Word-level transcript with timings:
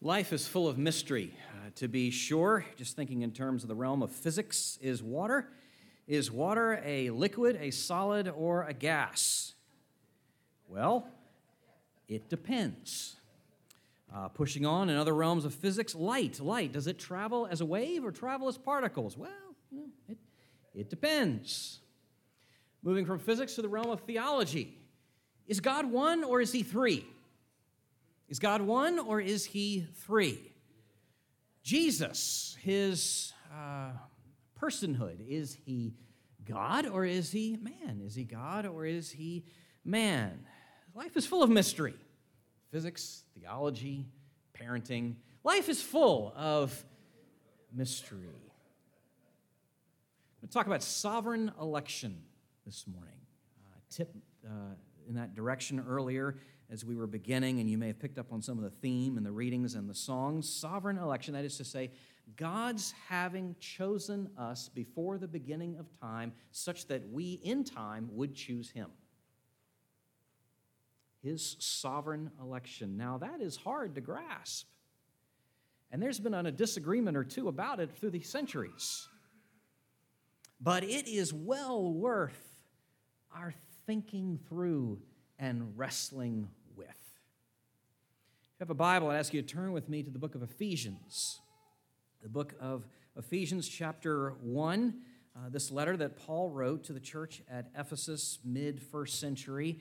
Life 0.00 0.32
is 0.32 0.46
full 0.46 0.68
of 0.68 0.78
mystery, 0.78 1.34
uh, 1.50 1.70
to 1.74 1.88
be 1.88 2.12
sure. 2.12 2.64
Just 2.76 2.94
thinking 2.94 3.22
in 3.22 3.32
terms 3.32 3.64
of 3.64 3.68
the 3.68 3.74
realm 3.74 4.00
of 4.00 4.12
physics, 4.12 4.78
is 4.80 5.02
water 5.02 5.48
is 6.06 6.30
water 6.30 6.80
a 6.84 7.10
liquid, 7.10 7.58
a 7.60 7.72
solid, 7.72 8.28
or 8.28 8.62
a 8.62 8.72
gas? 8.72 9.54
Well, 10.68 11.08
it 12.06 12.28
depends. 12.30 13.16
Uh, 14.14 14.28
pushing 14.28 14.64
on 14.64 14.88
in 14.88 14.96
other 14.96 15.14
realms 15.14 15.44
of 15.44 15.52
physics, 15.52 15.96
light, 15.96 16.38
light, 16.38 16.72
does 16.72 16.86
it 16.86 16.98
travel 16.98 17.48
as 17.50 17.60
a 17.60 17.66
wave 17.66 18.04
or 18.04 18.12
travel 18.12 18.46
as 18.46 18.56
particles? 18.56 19.18
Well, 19.18 19.30
you 19.72 19.80
know, 19.80 19.88
it, 20.08 20.18
it 20.74 20.90
depends. 20.90 21.80
Moving 22.84 23.04
from 23.04 23.18
physics 23.18 23.56
to 23.56 23.62
the 23.62 23.68
realm 23.68 23.90
of 23.90 24.00
theology, 24.02 24.78
is 25.48 25.58
God 25.58 25.90
one 25.90 26.22
or 26.22 26.40
is 26.40 26.52
he 26.52 26.62
three? 26.62 27.04
Is 28.28 28.38
God 28.38 28.60
one 28.60 28.98
or 28.98 29.20
is 29.20 29.44
he 29.44 29.86
three? 29.96 30.52
Jesus, 31.62 32.56
his 32.60 33.32
uh, 33.52 33.90
personhood, 34.60 35.26
is 35.26 35.54
he 35.54 35.94
God 36.44 36.86
or 36.86 37.04
is 37.04 37.30
he 37.30 37.58
man? 37.60 38.00
Is 38.04 38.14
he 38.14 38.24
God 38.24 38.66
or 38.66 38.84
is 38.84 39.10
he 39.10 39.44
man? 39.84 40.46
Life 40.94 41.16
is 41.16 41.26
full 41.26 41.42
of 41.42 41.50
mystery 41.50 41.94
physics, 42.70 43.24
theology, 43.38 44.04
parenting. 44.60 45.14
Life 45.42 45.70
is 45.70 45.80
full 45.80 46.34
of 46.36 46.84
mystery. 47.74 48.18
I'm 50.36 50.42
going 50.42 50.48
to 50.48 50.52
talk 50.52 50.66
about 50.66 50.82
sovereign 50.82 51.50
election 51.60 52.18
this 52.66 52.86
morning. 52.86 53.14
Uh, 53.58 53.78
tip 53.90 54.14
uh, 54.46 54.74
in 55.08 55.14
that 55.14 55.34
direction 55.34 55.82
earlier 55.88 56.36
as 56.70 56.84
we 56.84 56.94
were 56.94 57.06
beginning, 57.06 57.60
and 57.60 57.70
you 57.70 57.78
may 57.78 57.86
have 57.88 57.98
picked 57.98 58.18
up 58.18 58.32
on 58.32 58.42
some 58.42 58.58
of 58.58 58.64
the 58.64 58.70
theme 58.70 59.16
and 59.16 59.24
the 59.24 59.32
readings 59.32 59.74
and 59.74 59.88
the 59.88 59.94
songs. 59.94 60.48
Sovereign 60.48 60.98
election, 60.98 61.34
that 61.34 61.44
is 61.44 61.56
to 61.56 61.64
say, 61.64 61.90
God's 62.36 62.92
having 63.08 63.56
chosen 63.58 64.28
us 64.36 64.68
before 64.68 65.16
the 65.16 65.28
beginning 65.28 65.76
of 65.78 65.86
time 65.98 66.32
such 66.50 66.86
that 66.88 67.10
we 67.10 67.40
in 67.42 67.64
time 67.64 68.08
would 68.12 68.34
choose 68.34 68.70
Him. 68.70 68.90
His 71.22 71.56
sovereign 71.58 72.30
election. 72.40 72.96
Now, 72.96 73.18
that 73.18 73.40
is 73.40 73.56
hard 73.56 73.94
to 73.94 74.00
grasp. 74.00 74.66
And 75.90 76.02
there's 76.02 76.20
been 76.20 76.34
a 76.34 76.52
disagreement 76.52 77.16
or 77.16 77.24
two 77.24 77.48
about 77.48 77.80
it 77.80 77.96
through 77.96 78.10
the 78.10 78.20
centuries. 78.20 79.08
But 80.60 80.84
it 80.84 81.08
is 81.08 81.32
well 81.32 81.90
worth 81.90 82.60
our 83.34 83.54
thinking 83.86 84.38
through 84.48 85.00
and 85.38 85.78
wrestling 85.78 86.48
you 88.58 88.64
have 88.64 88.70
a 88.70 88.74
Bible, 88.74 89.08
I'd 89.08 89.18
ask 89.18 89.32
you 89.32 89.40
to 89.40 89.46
turn 89.46 89.70
with 89.70 89.88
me 89.88 90.02
to 90.02 90.10
the 90.10 90.18
book 90.18 90.34
of 90.34 90.42
Ephesians. 90.42 91.38
The 92.24 92.28
book 92.28 92.54
of 92.60 92.88
Ephesians, 93.16 93.68
chapter 93.68 94.30
1. 94.42 94.94
Uh, 95.36 95.48
this 95.48 95.70
letter 95.70 95.96
that 95.96 96.16
Paul 96.16 96.50
wrote 96.50 96.82
to 96.86 96.92
the 96.92 96.98
church 96.98 97.40
at 97.48 97.70
Ephesus, 97.78 98.40
mid 98.44 98.82
first 98.82 99.20
century. 99.20 99.78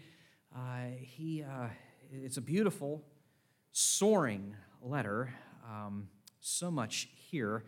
Uh, 0.55 0.91
he, 0.99 1.41
uh, 1.41 1.69
it's 2.11 2.37
a 2.37 2.41
beautiful, 2.41 3.03
soaring 3.71 4.55
letter. 4.83 5.33
Um, 5.67 6.07
so 6.39 6.69
much 6.69 7.09
here. 7.31 7.63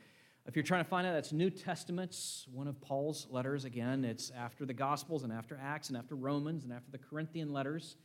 If 0.46 0.56
you're 0.56 0.62
trying 0.62 0.84
to 0.84 0.90
find 0.92 1.08
out, 1.08 1.14
that's 1.14 1.32
New 1.32 1.50
Testament's 1.50 2.46
one 2.54 2.68
of 2.68 2.80
Paul's 2.82 3.26
letters. 3.32 3.66
Again, 3.66 4.06
it's 4.06 4.30
after 4.30 4.64
the 4.64 4.76
Gospels 4.76 5.24
and 5.24 5.34
after 5.34 5.60
Acts 5.60 5.90
and 5.90 5.98
after 5.98 6.14
Romans 6.14 6.66
and 6.66 6.72
after 6.72 6.92
the 6.92 7.00
Corinthian 7.00 7.52
letters 7.52 7.96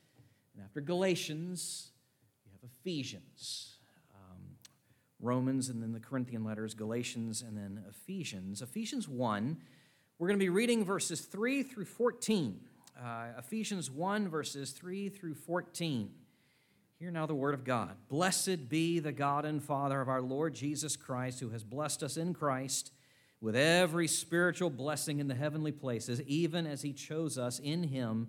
and 0.54 0.64
after 0.64 0.80
Galatians. 0.80 1.90
Ephesians, 2.64 3.76
um, 4.14 4.40
Romans, 5.20 5.68
and 5.68 5.82
then 5.82 5.92
the 5.92 6.00
Corinthian 6.00 6.44
letters, 6.44 6.74
Galatians, 6.74 7.42
and 7.42 7.56
then 7.56 7.84
Ephesians. 7.88 8.62
Ephesians 8.62 9.08
1, 9.08 9.56
we're 10.18 10.28
going 10.28 10.38
to 10.38 10.44
be 10.44 10.50
reading 10.50 10.84
verses 10.84 11.20
3 11.22 11.62
through 11.62 11.84
14. 11.84 12.60
Uh, 12.98 13.26
Ephesians 13.38 13.90
1, 13.90 14.28
verses 14.28 14.70
3 14.70 15.08
through 15.08 15.34
14. 15.34 16.10
Hear 16.98 17.10
now 17.10 17.26
the 17.26 17.34
word 17.34 17.54
of 17.54 17.64
God. 17.64 17.96
Blessed 18.08 18.68
be 18.68 19.00
the 19.00 19.12
God 19.12 19.44
and 19.44 19.62
Father 19.62 20.00
of 20.00 20.08
our 20.08 20.22
Lord 20.22 20.54
Jesus 20.54 20.96
Christ, 20.96 21.40
who 21.40 21.50
has 21.50 21.64
blessed 21.64 22.02
us 22.02 22.16
in 22.16 22.32
Christ 22.32 22.92
with 23.40 23.56
every 23.56 24.08
spiritual 24.08 24.70
blessing 24.70 25.18
in 25.18 25.28
the 25.28 25.34
heavenly 25.34 25.72
places, 25.72 26.22
even 26.22 26.66
as 26.66 26.82
he 26.82 26.92
chose 26.92 27.36
us 27.36 27.58
in 27.58 27.82
him 27.82 28.28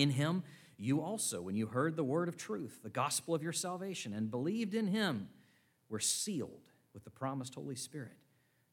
In 0.00 0.10
Him, 0.10 0.44
you 0.78 1.02
also, 1.02 1.42
when 1.42 1.56
you 1.56 1.66
heard 1.66 1.94
the 1.94 2.02
word 2.02 2.28
of 2.28 2.38
truth, 2.38 2.80
the 2.82 2.88
gospel 2.88 3.34
of 3.34 3.42
your 3.42 3.52
salvation, 3.52 4.14
and 4.14 4.30
believed 4.30 4.74
in 4.74 4.86
Him, 4.86 5.28
were 5.90 6.00
sealed 6.00 6.70
with 6.94 7.04
the 7.04 7.10
promised 7.10 7.54
Holy 7.54 7.76
Spirit, 7.76 8.16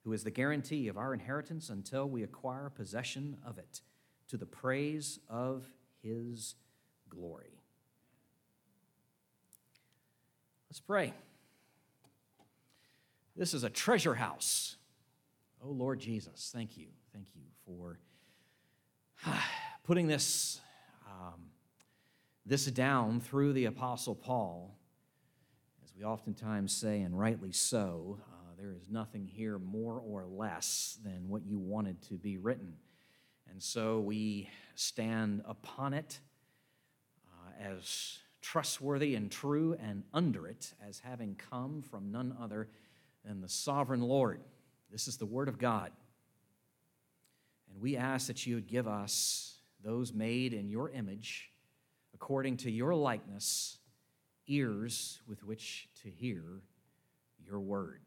who 0.05 0.13
is 0.13 0.23
the 0.23 0.31
guarantee 0.31 0.87
of 0.87 0.97
our 0.97 1.13
inheritance 1.13 1.69
until 1.69 2.07
we 2.07 2.23
acquire 2.23 2.69
possession 2.69 3.35
of 3.45 3.57
it, 3.57 3.81
to 4.29 4.37
the 4.37 4.45
praise 4.45 5.19
of 5.27 5.65
His 6.01 6.55
glory. 7.09 7.59
Let's 10.69 10.79
pray. 10.79 11.13
This 13.35 13.53
is 13.53 13.65
a 13.65 13.69
treasure 13.69 14.15
house. 14.15 14.77
Oh, 15.61 15.71
Lord 15.71 15.99
Jesus, 15.99 16.51
thank 16.53 16.77
you. 16.77 16.87
Thank 17.11 17.27
you 17.35 17.41
for 17.65 17.99
putting 19.83 20.07
this, 20.07 20.61
this 22.47 22.65
down 22.67 23.19
through 23.19 23.51
the 23.51 23.65
Apostle 23.65 24.15
Paul. 24.15 24.73
As 25.83 25.93
we 25.97 26.05
oftentimes 26.05 26.73
say, 26.73 27.01
and 27.01 27.19
rightly 27.19 27.51
so, 27.51 28.19
uh, 28.25 28.55
there 28.57 28.71
is 28.71 28.89
nothing 28.89 29.27
here 29.27 29.59
more 29.59 29.99
or 29.99 30.25
less 30.25 30.97
than 31.03 31.27
what 31.27 31.45
you 31.45 31.59
wanted 31.59 32.01
to 32.03 32.13
be 32.13 32.37
written. 32.37 32.77
And 33.51 33.61
so 33.61 33.99
we 33.99 34.49
stand 34.75 35.41
upon 35.45 35.93
it 35.93 36.21
as 37.59 38.19
trustworthy 38.41 39.15
and 39.15 39.29
true, 39.29 39.75
and 39.81 40.03
under 40.13 40.47
it 40.47 40.73
as 40.87 40.99
having 40.99 41.35
come 41.35 41.81
from 41.81 42.11
none 42.11 42.33
other 42.39 42.69
than 43.25 43.41
the 43.41 43.49
sovereign 43.49 44.01
Lord. 44.01 44.39
This 44.89 45.09
is 45.09 45.17
the 45.17 45.25
Word 45.25 45.49
of 45.49 45.57
God. 45.57 45.91
And 47.69 47.81
we 47.81 47.97
ask 47.97 48.27
that 48.27 48.45
you 48.45 48.55
would 48.55 48.67
give 48.67 48.87
us, 48.87 49.57
those 49.83 50.13
made 50.13 50.53
in 50.53 50.69
your 50.69 50.89
image, 50.91 51.49
according 52.19 52.57
to 52.57 52.71
your 52.71 52.95
likeness, 52.95 53.77
ears 54.47 55.19
with 55.27 55.43
which 55.43 55.87
to 56.01 56.09
hear 56.09 56.41
your 57.45 57.59
word. 57.59 58.01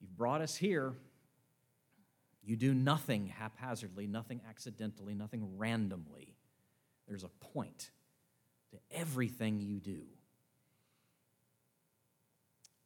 You've 0.00 0.16
brought 0.16 0.40
us 0.40 0.56
here. 0.56 0.92
You 2.42 2.56
do 2.56 2.74
nothing 2.74 3.28
haphazardly, 3.28 4.08
nothing 4.08 4.40
accidentally, 4.48 5.14
nothing 5.14 5.56
randomly. 5.56 6.34
There's 7.06 7.22
a 7.22 7.28
point 7.28 7.92
to 8.72 8.78
everything 8.90 9.60
you 9.60 9.78
do. 9.78 10.02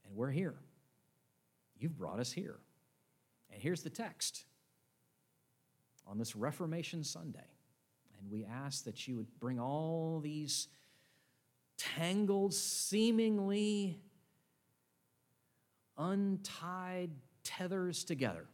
And 0.05 0.15
we're 0.15 0.31
here. 0.31 0.56
You've 1.79 1.97
brought 1.97 2.21
us 2.21 2.31
here. 2.31 2.59
And 3.50 3.62
here's 3.62 3.82
the 3.82 3.88
text 3.88 4.44
on 6.06 6.19
this 6.19 6.37
Reformation 6.37 7.03
Sunday. 7.03 7.41
And 8.20 8.31
we 8.31 8.44
ask 8.44 8.84
that 8.84 9.08
you 9.08 9.17
would 9.17 9.38
bring 9.38 9.58
all 9.58 10.20
these 10.22 10.69
tangled, 11.78 12.52
seemingly 12.52 14.00
untied 15.96 17.11
tethers 17.44 18.05
together. 18.05 18.46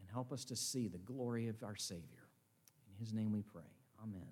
And 0.00 0.08
help 0.10 0.32
us 0.32 0.44
to 0.46 0.56
see 0.56 0.88
the 0.88 0.98
glory 0.98 1.48
of 1.48 1.62
our 1.62 1.76
Savior. 1.76 2.28
In 2.90 2.98
His 2.98 3.12
name 3.12 3.32
we 3.32 3.42
pray. 3.42 3.62
Amen. 4.02 4.26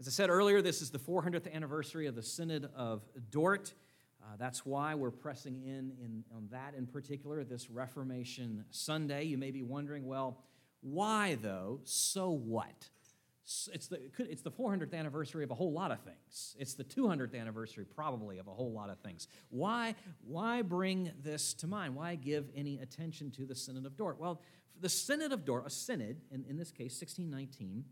As 0.00 0.06
I 0.06 0.10
said 0.10 0.30
earlier, 0.30 0.62
this 0.62 0.80
is 0.80 0.90
the 0.90 0.98
400th 0.98 1.52
anniversary 1.52 2.06
of 2.06 2.14
the 2.14 2.22
Synod 2.22 2.70
of 2.76 3.02
Dort. 3.30 3.74
Uh, 4.22 4.36
that's 4.38 4.64
why 4.64 4.94
we're 4.94 5.10
pressing 5.10 5.62
in, 5.64 5.92
in 6.02 6.24
on 6.34 6.48
that 6.50 6.74
in 6.76 6.86
particular, 6.86 7.42
this 7.44 7.70
Reformation 7.70 8.64
Sunday. 8.70 9.24
You 9.24 9.38
may 9.38 9.50
be 9.50 9.62
wondering, 9.62 10.06
well, 10.06 10.42
why 10.80 11.36
though? 11.40 11.80
So 11.84 12.30
what? 12.30 12.88
It's 13.72 13.86
the, 13.86 13.98
it's 14.18 14.42
the 14.42 14.50
400th 14.50 14.92
anniversary 14.92 15.42
of 15.42 15.50
a 15.50 15.54
whole 15.54 15.72
lot 15.72 15.90
of 15.90 16.00
things. 16.00 16.54
It's 16.58 16.74
the 16.74 16.84
200th 16.84 17.34
anniversary, 17.34 17.86
probably, 17.86 18.36
of 18.36 18.46
a 18.46 18.52
whole 18.52 18.72
lot 18.72 18.90
of 18.90 18.98
things. 18.98 19.26
Why, 19.48 19.94
why 20.26 20.60
bring 20.60 21.12
this 21.22 21.54
to 21.54 21.66
mind? 21.66 21.94
Why 21.94 22.14
give 22.14 22.50
any 22.54 22.78
attention 22.78 23.30
to 23.32 23.46
the 23.46 23.54
Synod 23.54 23.86
of 23.86 23.96
Dort? 23.96 24.20
Well, 24.20 24.42
the 24.78 24.90
Synod 24.90 25.32
of 25.32 25.46
Dort, 25.46 25.66
a 25.66 25.70
synod, 25.70 26.20
in, 26.30 26.44
in 26.46 26.58
this 26.58 26.70
case, 26.70 27.00
1619, 27.00 27.84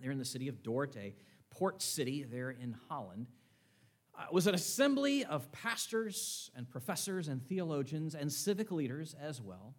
they're 0.00 0.10
in 0.10 0.18
the 0.18 0.24
city 0.24 0.48
of 0.48 0.64
Dort, 0.64 0.96
a 0.96 1.14
port 1.50 1.80
city 1.80 2.24
there 2.24 2.50
in 2.50 2.74
Holland 2.88 3.28
uh, 4.18 4.24
was 4.32 4.48
an 4.48 4.54
assembly 4.54 5.24
of 5.24 5.50
pastors 5.52 6.50
and 6.56 6.68
professors 6.68 7.28
and 7.28 7.40
theologians 7.46 8.16
and 8.16 8.32
civic 8.32 8.72
leaders 8.72 9.14
as 9.20 9.40
well. 9.40 9.74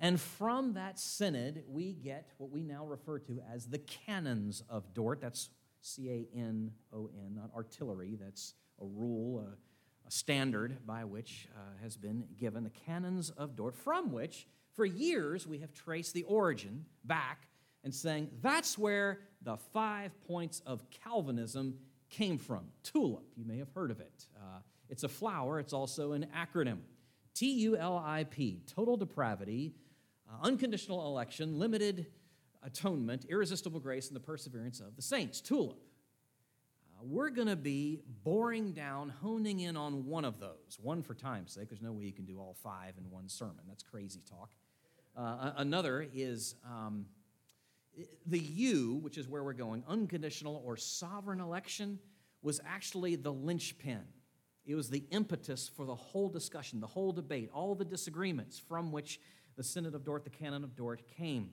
And 0.00 0.20
from 0.20 0.74
that 0.74 0.98
synod, 0.98 1.64
we 1.68 1.92
get 1.92 2.30
what 2.38 2.50
we 2.50 2.62
now 2.62 2.86
refer 2.86 3.18
to 3.18 3.40
as 3.52 3.66
the 3.66 3.78
canons 3.78 4.62
of 4.68 4.94
Dort. 4.94 5.20
That's 5.20 5.50
C 5.80 6.08
A 6.08 6.38
N 6.38 6.70
O 6.92 7.10
N, 7.12 7.34
not 7.34 7.50
artillery. 7.54 8.16
That's 8.20 8.54
a 8.80 8.84
rule, 8.84 9.40
a, 9.40 10.06
a 10.06 10.10
standard 10.10 10.86
by 10.86 11.04
which 11.04 11.48
uh, 11.56 11.82
has 11.82 11.96
been 11.96 12.24
given. 12.38 12.62
The 12.64 12.70
canons 12.70 13.30
of 13.30 13.56
Dort, 13.56 13.74
from 13.74 14.12
which, 14.12 14.46
for 14.74 14.84
years, 14.84 15.46
we 15.46 15.58
have 15.58 15.72
traced 15.72 16.14
the 16.14 16.22
origin 16.22 16.84
back 17.04 17.48
and 17.82 17.92
saying 17.92 18.30
that's 18.40 18.78
where 18.78 19.20
the 19.42 19.56
five 19.56 20.12
points 20.26 20.62
of 20.64 20.84
Calvinism 20.90 21.74
came 22.08 22.38
from. 22.38 22.66
TULIP, 22.84 23.24
you 23.36 23.44
may 23.44 23.58
have 23.58 23.70
heard 23.74 23.90
of 23.90 24.00
it. 24.00 24.26
Uh, 24.36 24.60
it's 24.88 25.02
a 25.02 25.08
flower, 25.08 25.58
it's 25.58 25.72
also 25.72 26.12
an 26.12 26.26
acronym. 26.36 26.78
T 27.34 27.52
U 27.52 27.76
L 27.76 27.96
I 28.04 28.24
P, 28.24 28.62
total 28.66 28.96
depravity, 28.96 29.74
uh, 30.28 30.46
unconditional 30.46 31.06
election, 31.06 31.58
limited 31.58 32.06
atonement, 32.62 33.24
irresistible 33.28 33.80
grace, 33.80 34.08
and 34.08 34.16
the 34.16 34.20
perseverance 34.20 34.80
of 34.80 34.96
the 34.96 35.02
saints. 35.02 35.40
TULIP. 35.40 35.76
Uh, 36.98 37.04
we're 37.04 37.30
going 37.30 37.48
to 37.48 37.56
be 37.56 38.00
boring 38.24 38.72
down, 38.72 39.08
honing 39.08 39.60
in 39.60 39.76
on 39.76 40.06
one 40.06 40.24
of 40.24 40.40
those. 40.40 40.78
One 40.80 41.02
for 41.02 41.14
time's 41.14 41.52
sake. 41.52 41.68
There's 41.68 41.82
no 41.82 41.92
way 41.92 42.04
you 42.04 42.12
can 42.12 42.24
do 42.24 42.38
all 42.38 42.56
five 42.62 42.94
in 42.98 43.10
one 43.10 43.28
sermon. 43.28 43.60
That's 43.66 43.82
crazy 43.82 44.20
talk. 44.28 44.50
Uh, 45.16 45.52
another 45.56 46.06
is 46.14 46.54
um, 46.64 47.06
the 48.26 48.38
U, 48.38 48.98
which 49.02 49.18
is 49.18 49.26
where 49.28 49.42
we're 49.42 49.52
going, 49.52 49.82
unconditional 49.88 50.62
or 50.64 50.76
sovereign 50.76 51.40
election, 51.40 51.98
was 52.42 52.60
actually 52.64 53.16
the 53.16 53.32
linchpin. 53.32 54.02
It 54.64 54.74
was 54.74 54.90
the 54.90 55.04
impetus 55.10 55.68
for 55.68 55.86
the 55.86 55.94
whole 55.94 56.28
discussion, 56.28 56.80
the 56.80 56.86
whole 56.86 57.12
debate, 57.12 57.50
all 57.52 57.74
the 57.74 57.84
disagreements 57.84 58.58
from 58.58 58.92
which 58.92 59.18
the 59.58 59.64
Synod 59.64 59.94
of 59.94 60.04
Dort, 60.04 60.24
the 60.24 60.30
Canon 60.30 60.64
of 60.64 60.74
Dort, 60.76 61.02
came. 61.18 61.50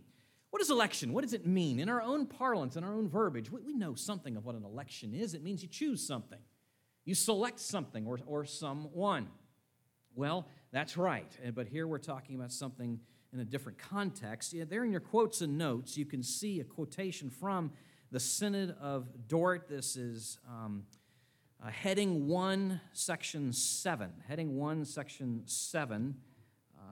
What 0.52 0.62
is 0.62 0.70
election? 0.70 1.12
What 1.12 1.24
does 1.24 1.34
it 1.34 1.46
mean? 1.46 1.80
In 1.80 1.90
our 1.90 2.02
own 2.02 2.28
parlance, 2.28 2.78
in 2.78 2.84
our 2.84 2.94
own 2.94 3.10
verbiage, 3.10 3.52
we, 3.52 3.62
we 3.62 3.74
know 3.74 3.96
something 3.96 4.38
of 4.38 4.46
what 4.46 4.56
an 4.56 4.64
election 4.64 5.14
is. 5.14 5.34
It 5.34 5.44
means 5.44 5.64
you 5.64 5.68
choose 5.68 6.06
something, 6.06 6.40
you 7.04 7.16
select 7.16 7.60
something 7.60 8.06
or, 8.06 8.20
or 8.26 8.46
someone. 8.46 9.28
Well, 10.14 10.48
that's 10.72 10.96
right. 10.96 11.30
But 11.54 11.68
here 11.68 11.88
we're 11.88 11.98
talking 11.98 12.36
about 12.36 12.54
something 12.54 13.00
in 13.34 13.40
a 13.40 13.44
different 13.44 13.80
context. 13.80 14.54
Yeah, 14.54 14.64
there 14.64 14.86
in 14.86 14.92
your 14.92 15.02
quotes 15.02 15.42
and 15.42 15.58
notes, 15.58 15.98
you 15.98 16.06
can 16.06 16.24
see 16.24 16.62
a 16.62 16.64
quotation 16.64 17.30
from 17.30 17.72
the 18.12 18.20
Synod 18.20 18.76
of 18.80 19.08
Dort. 19.28 19.68
This 19.68 19.98
is 19.98 20.38
um, 20.48 20.84
uh, 21.62 21.70
heading 21.70 22.28
1, 22.28 22.80
section 22.94 23.52
7. 23.52 24.14
Heading 24.28 24.56
1, 24.56 24.86
section 24.86 25.42
7. 25.46 26.16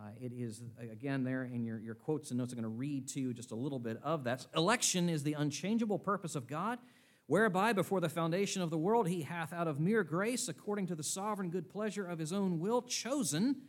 Uh, 0.03 0.07
it 0.19 0.33
is, 0.35 0.61
again, 0.91 1.23
there 1.23 1.45
in 1.45 1.63
your, 1.63 1.79
your 1.79 1.95
quotes 1.95 2.29
and 2.29 2.37
notes. 2.37 2.51
I'm 2.51 2.59
going 2.59 2.69
to 2.69 2.77
read 2.77 3.07
to 3.09 3.21
you 3.21 3.33
just 3.33 3.51
a 3.51 3.55
little 3.55 3.79
bit 3.79 3.99
of 4.03 4.25
that. 4.25 4.45
Election 4.53 5.07
is 5.07 5.23
the 5.23 5.31
unchangeable 5.33 5.97
purpose 5.97 6.35
of 6.35 6.45
God, 6.45 6.79
whereby 7.27 7.71
before 7.71 8.01
the 8.01 8.09
foundation 8.09 8.61
of 8.61 8.69
the 8.69 8.77
world 8.77 9.07
he 9.07 9.21
hath 9.21 9.53
out 9.53 9.65
of 9.65 9.79
mere 9.79 10.03
grace, 10.03 10.49
according 10.49 10.87
to 10.87 10.95
the 10.95 11.03
sovereign 11.03 11.49
good 11.49 11.69
pleasure 11.69 12.05
of 12.05 12.19
his 12.19 12.33
own 12.33 12.59
will, 12.59 12.81
chosen 12.81 13.61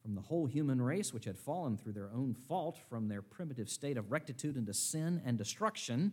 from 0.00 0.14
the 0.14 0.22
whole 0.22 0.46
human 0.46 0.80
race, 0.80 1.12
which 1.12 1.26
had 1.26 1.38
fallen 1.38 1.76
through 1.76 1.92
their 1.92 2.10
own 2.14 2.32
fault 2.32 2.78
from 2.88 3.08
their 3.08 3.20
primitive 3.20 3.68
state 3.68 3.98
of 3.98 4.10
rectitude 4.10 4.56
into 4.56 4.72
sin 4.72 5.20
and 5.26 5.36
destruction, 5.36 6.12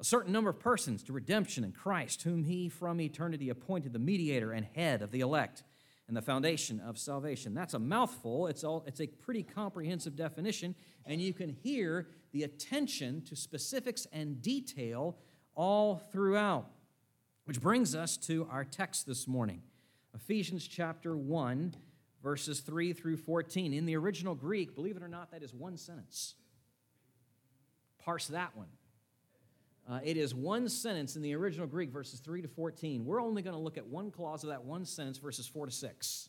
a 0.00 0.04
certain 0.04 0.32
number 0.32 0.50
of 0.50 0.58
persons 0.58 1.04
to 1.04 1.12
redemption 1.12 1.62
in 1.62 1.70
Christ, 1.70 2.22
whom 2.22 2.42
he 2.42 2.68
from 2.68 3.00
eternity 3.00 3.50
appointed 3.50 3.92
the 3.92 4.00
mediator 4.00 4.50
and 4.50 4.66
head 4.74 5.00
of 5.00 5.12
the 5.12 5.20
elect 5.20 5.62
and 6.10 6.16
the 6.16 6.22
foundation 6.22 6.80
of 6.80 6.98
salvation. 6.98 7.54
That's 7.54 7.74
a 7.74 7.78
mouthful. 7.78 8.48
It's, 8.48 8.64
all, 8.64 8.82
it's 8.84 9.00
a 9.00 9.06
pretty 9.06 9.44
comprehensive 9.44 10.16
definition, 10.16 10.74
and 11.06 11.20
you 11.20 11.32
can 11.32 11.50
hear 11.50 12.08
the 12.32 12.42
attention 12.42 13.22
to 13.26 13.36
specifics 13.36 14.08
and 14.12 14.42
detail 14.42 15.16
all 15.54 16.02
throughout. 16.10 16.66
Which 17.44 17.60
brings 17.60 17.94
us 17.94 18.16
to 18.18 18.48
our 18.50 18.64
text 18.64 19.06
this 19.06 19.28
morning 19.28 19.62
Ephesians 20.12 20.66
chapter 20.66 21.16
1 21.16 21.74
verses 22.24 22.58
3 22.58 22.92
through 22.92 23.16
14. 23.16 23.72
In 23.72 23.86
the 23.86 23.96
original 23.96 24.34
Greek, 24.34 24.74
believe 24.74 24.96
it 24.96 25.04
or 25.04 25.08
not, 25.08 25.30
that 25.30 25.44
is 25.44 25.54
one 25.54 25.76
sentence. 25.76 26.34
Parse 28.04 28.26
that 28.26 28.56
one. 28.56 28.66
Uh, 29.90 29.98
it 30.04 30.16
is 30.16 30.32
one 30.32 30.68
sentence 30.68 31.16
in 31.16 31.22
the 31.22 31.34
original 31.34 31.66
Greek, 31.66 31.90
verses 31.90 32.20
3 32.20 32.42
to 32.42 32.48
14. 32.48 33.04
We're 33.04 33.20
only 33.20 33.42
going 33.42 33.56
to 33.56 33.60
look 33.60 33.76
at 33.76 33.84
one 33.84 34.12
clause 34.12 34.44
of 34.44 34.50
that 34.50 34.62
one 34.62 34.84
sentence, 34.84 35.18
verses 35.18 35.48
4 35.48 35.66
to 35.66 35.72
6. 35.72 36.28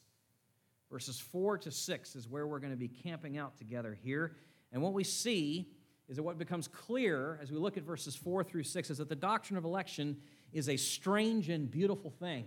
Verses 0.89 1.19
4 1.19 1.59
to 1.59 1.69
6 1.69 2.15
is 2.15 2.27
where 2.27 2.47
we're 2.47 2.59
going 2.59 2.73
to 2.73 2.77
be 2.77 2.87
camping 2.87 3.37
out 3.37 3.59
together 3.59 3.95
here. 4.03 4.35
And 4.73 4.81
what 4.81 4.93
we 4.93 5.03
see 5.03 5.69
is 6.09 6.15
that 6.15 6.23
what 6.23 6.39
becomes 6.39 6.67
clear 6.67 7.37
as 7.39 7.51
we 7.51 7.57
look 7.57 7.77
at 7.77 7.83
verses 7.83 8.15
4 8.15 8.43
through 8.43 8.63
6 8.63 8.89
is 8.89 8.97
that 8.97 9.09
the 9.09 9.15
doctrine 9.15 9.57
of 9.57 9.63
election 9.63 10.17
is 10.51 10.67
a 10.67 10.75
strange 10.75 11.49
and 11.49 11.69
beautiful 11.69 12.09
thing. 12.09 12.45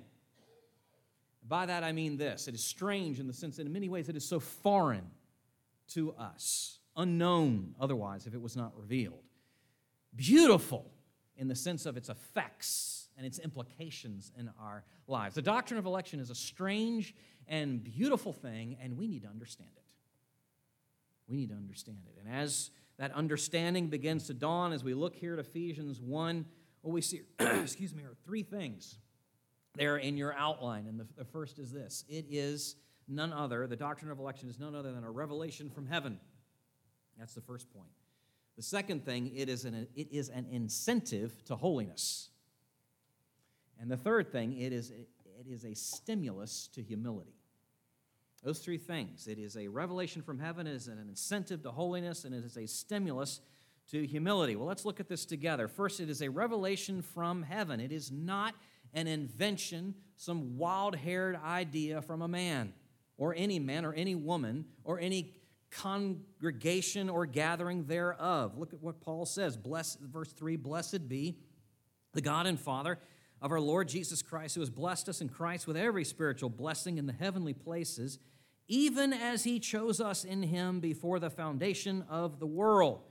By 1.47 1.67
that 1.67 1.85
I 1.85 1.93
mean 1.93 2.17
this 2.17 2.49
it 2.49 2.55
is 2.55 2.65
strange 2.65 3.21
in 3.21 3.29
the 3.29 3.33
sense 3.33 3.59
that 3.59 3.67
in 3.67 3.73
many 3.73 3.89
ways 3.89 4.09
it 4.09 4.17
is 4.17 4.27
so 4.27 4.41
foreign 4.41 5.07
to 5.89 6.13
us, 6.15 6.81
unknown 6.97 7.75
otherwise 7.79 8.27
if 8.27 8.35
it 8.35 8.41
was 8.41 8.57
not 8.57 8.73
revealed. 8.77 9.23
Beautiful 10.17 10.91
in 11.37 11.49
the 11.49 11.55
sense 11.55 11.87
of 11.87 11.97
its 11.97 12.09
effects 12.09 13.09
and 13.17 13.27
its 13.27 13.39
implications 13.39 14.33
in 14.39 14.51
our 14.61 14.85
lives. 15.07 15.35
The 15.35 15.43
doctrine 15.43 15.79
of 15.79 15.87
election 15.87 16.21
is 16.21 16.31
a 16.31 16.35
strange 16.35 17.15
and 17.49 17.83
beautiful 17.83 18.33
thing, 18.33 18.77
and 18.81 18.97
we 18.97 19.07
need 19.07 19.23
to 19.23 19.29
understand 19.29 19.71
it. 19.77 19.83
We 21.29 21.37
need 21.37 21.51
to 21.51 21.57
understand 21.57 21.99
it. 22.07 22.21
And 22.25 22.35
as 22.35 22.71
that 22.99 23.13
understanding 23.13 23.89
begins 23.89 24.27
to 24.27 24.35
dawn, 24.35 24.73
as 24.73 24.85
we 24.85 24.95
look 24.95 25.15
here 25.15 25.35
at 25.35 25.41
Ephesians 25.41 26.01
1, 26.01 26.45
what 26.83 26.93
we 26.93 27.01
see, 27.01 27.23
excuse 27.39 27.95
me, 27.95 28.03
are 28.03 28.15
three 28.25 28.43
things 28.43 28.99
there 29.75 29.97
in 29.97 30.17
your 30.17 30.35
outline. 30.35 30.87
And 30.87 30.99
the, 31.01 31.07
the 31.17 31.25
first 31.25 31.59
is 31.59 31.73
this 31.73 32.05
it 32.09 32.27
is 32.31 32.77
none 33.09 33.33
other, 33.33 33.67
the 33.67 33.77
doctrine 33.77 34.11
of 34.11 34.19
election 34.19 34.49
is 34.49 34.59
none 34.59 34.75
other 34.75 34.93
than 34.93 35.05
a 35.05 35.11
revelation 35.11 35.71
from 35.71 35.87
heaven. 35.87 36.19
That's 37.19 37.35
the 37.35 37.41
first 37.41 37.73
point. 37.73 37.91
The 38.57 38.63
second 38.63 39.05
thing, 39.05 39.33
it 39.35 39.49
is 39.49 39.65
an, 39.65 39.89
it 39.97 40.09
is 40.13 40.29
an 40.29 40.47
incentive 40.51 41.45
to 41.47 41.57
holiness. 41.57 42.29
And 43.81 43.91
the 43.91 43.97
third 43.97 44.31
thing, 44.31 44.59
it 44.59 44.73
is, 44.73 44.91
it 44.91 45.09
is 45.49 45.65
a 45.65 45.75
stimulus 45.75 46.69
to 46.75 46.83
humility. 46.83 47.35
Those 48.45 48.59
three 48.59 48.79
things. 48.79 49.27
It 49.27 49.39
is 49.39 49.57
a 49.57 49.69
revelation 49.69 50.23
from 50.23 50.39
heaven, 50.39 50.67
it 50.67 50.75
is 50.75 50.89
an 50.89 50.99
incentive 50.99 51.63
to 51.63 51.71
holiness, 51.71 52.25
and 52.25 52.35
it 52.35 52.45
is 52.45 52.57
a 52.57 52.67
stimulus 52.67 53.41
to 53.91 54.07
humility. 54.07 54.55
Well, 54.55 54.69
let's 54.69 54.85
look 54.85 55.01
at 55.01 55.09
this 55.09 55.25
together. 55.25 55.67
First, 55.67 56.01
it 56.01 56.09
is 56.09 56.23
a 56.23 56.29
revelation 56.29 57.03
from 57.03 57.43
heaven. 57.43 57.81
It 57.81 57.93
is 57.93 58.11
not 58.13 58.55
an 58.93 59.07
invention, 59.07 59.95
some 60.17 60.57
wild 60.57 60.95
haired 60.95 61.37
idea 61.45 62.01
from 62.01 62.23
a 62.23 62.29
man, 62.29 62.73
or 63.17 63.35
any 63.37 63.59
man, 63.59 63.85
or 63.85 63.93
any 63.95 64.15
woman, 64.15 64.67
or 64.85 65.01
any 65.01 65.35
congregation 65.75 67.11
or 67.11 67.27
gathering 67.27 67.85
thereof. 67.85 68.57
Look 68.57 68.73
at 68.73 68.83
what 68.83 69.01
Paul 69.01 69.27
says. 69.27 69.57
Bless, 69.57 69.97
verse 69.97 70.33
3 70.33 70.57
Blessed 70.57 71.09
be 71.09 71.37
the 72.13 72.21
God 72.21 72.47
and 72.47 72.59
Father 72.59 72.99
of 73.43 73.51
our 73.53 73.61
Lord 73.61 73.89
Jesus 73.89 74.23
Christ, 74.23 74.55
who 74.55 74.61
has 74.61 74.71
blessed 74.71 75.09
us 75.09 75.21
in 75.21 75.29
Christ 75.29 75.67
with 75.67 75.77
every 75.77 76.05
spiritual 76.05 76.49
blessing 76.49 76.97
in 76.97 77.07
the 77.07 77.13
heavenly 77.13 77.53
places, 77.53 78.19
even 78.69 79.13
as 79.13 79.45
he 79.45 79.59
chose 79.59 80.01
us 80.01 80.25
in 80.25 80.43
him 80.43 80.81
before 80.81 81.19
the 81.19 81.31
foundation 81.31 82.05
of 82.09 82.39
the 82.39 82.47
world. 82.47 83.03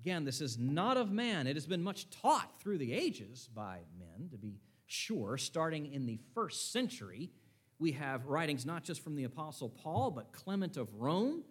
Again, 0.00 0.24
this 0.24 0.40
is 0.40 0.58
not 0.58 0.96
of 0.96 1.10
man. 1.10 1.46
It 1.46 1.56
has 1.56 1.66
been 1.66 1.82
much 1.82 2.08
taught 2.10 2.60
through 2.60 2.78
the 2.78 2.92
ages 2.92 3.48
by 3.54 3.80
men 3.98 4.28
to 4.30 4.38
be 4.38 4.60
sure, 4.86 5.36
starting 5.36 5.92
in 5.92 6.06
the 6.06 6.18
first 6.34 6.72
century 6.72 7.30
We 7.78 7.92
have 7.92 8.26
writings 8.26 8.64
not 8.64 8.84
just 8.84 9.02
from 9.02 9.16
the 9.16 9.24
Apostle 9.24 9.68
Paul, 9.68 10.12
but 10.12 10.32
Clement 10.32 10.76
of 10.76 10.94
Rome. 10.94 11.42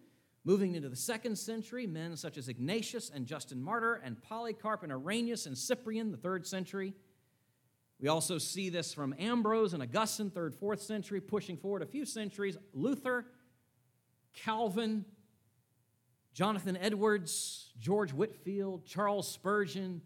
Moving 0.44 0.74
into 0.74 0.90
the 0.90 0.96
second 0.96 1.38
century, 1.38 1.86
men 1.86 2.16
such 2.16 2.36
as 2.36 2.48
Ignatius 2.48 3.10
and 3.10 3.26
Justin 3.26 3.62
Martyr 3.62 3.94
and 4.04 4.20
Polycarp 4.22 4.82
and 4.82 4.92
Irenaeus 4.92 5.46
and 5.46 5.56
Cyprian, 5.56 6.10
the 6.10 6.18
third 6.18 6.46
century. 6.46 6.94
We 7.98 8.08
also 8.08 8.36
see 8.36 8.68
this 8.68 8.92
from 8.92 9.14
Ambrose 9.18 9.72
and 9.72 9.82
Augustine, 9.82 10.28
third, 10.28 10.54
fourth 10.54 10.82
century, 10.82 11.20
pushing 11.20 11.56
forward 11.56 11.80
a 11.80 11.86
few 11.86 12.04
centuries. 12.04 12.58
Luther, 12.74 13.24
Calvin, 14.34 15.06
Jonathan 16.34 16.76
Edwards, 16.76 17.72
George 17.78 18.12
Whitefield, 18.12 18.84
Charles 18.84 19.26
Spurgeon, 19.26 20.02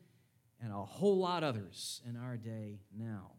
and 0.62 0.72
a 0.72 0.76
whole 0.76 1.18
lot 1.18 1.42
others 1.42 2.00
in 2.08 2.16
our 2.16 2.36
day 2.36 2.80
now. 2.96 3.32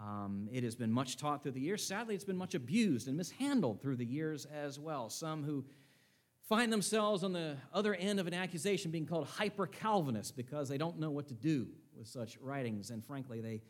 Um, 0.00 0.48
it 0.52 0.62
has 0.62 0.74
been 0.74 0.92
much 0.92 1.16
taught 1.16 1.42
through 1.42 1.52
the 1.52 1.60
years. 1.60 1.86
Sadly, 1.86 2.14
it's 2.14 2.24
been 2.24 2.36
much 2.36 2.54
abused 2.54 3.08
and 3.08 3.16
mishandled 3.16 3.80
through 3.80 3.96
the 3.96 4.04
years 4.04 4.46
as 4.46 4.78
well. 4.78 5.08
Some 5.08 5.42
who 5.42 5.64
find 6.48 6.72
themselves 6.72 7.24
on 7.24 7.32
the 7.32 7.56
other 7.72 7.94
end 7.94 8.20
of 8.20 8.26
an 8.26 8.34
accusation 8.34 8.90
being 8.90 9.06
called 9.06 9.26
hyper 9.26 9.66
Calvinist 9.66 10.36
because 10.36 10.68
they 10.68 10.78
don't 10.78 10.98
know 10.98 11.10
what 11.10 11.28
to 11.28 11.34
do 11.34 11.68
with 11.96 12.06
such 12.06 12.38
writings. 12.40 12.90
And 12.90 13.04
frankly, 13.04 13.40
they, 13.40 13.62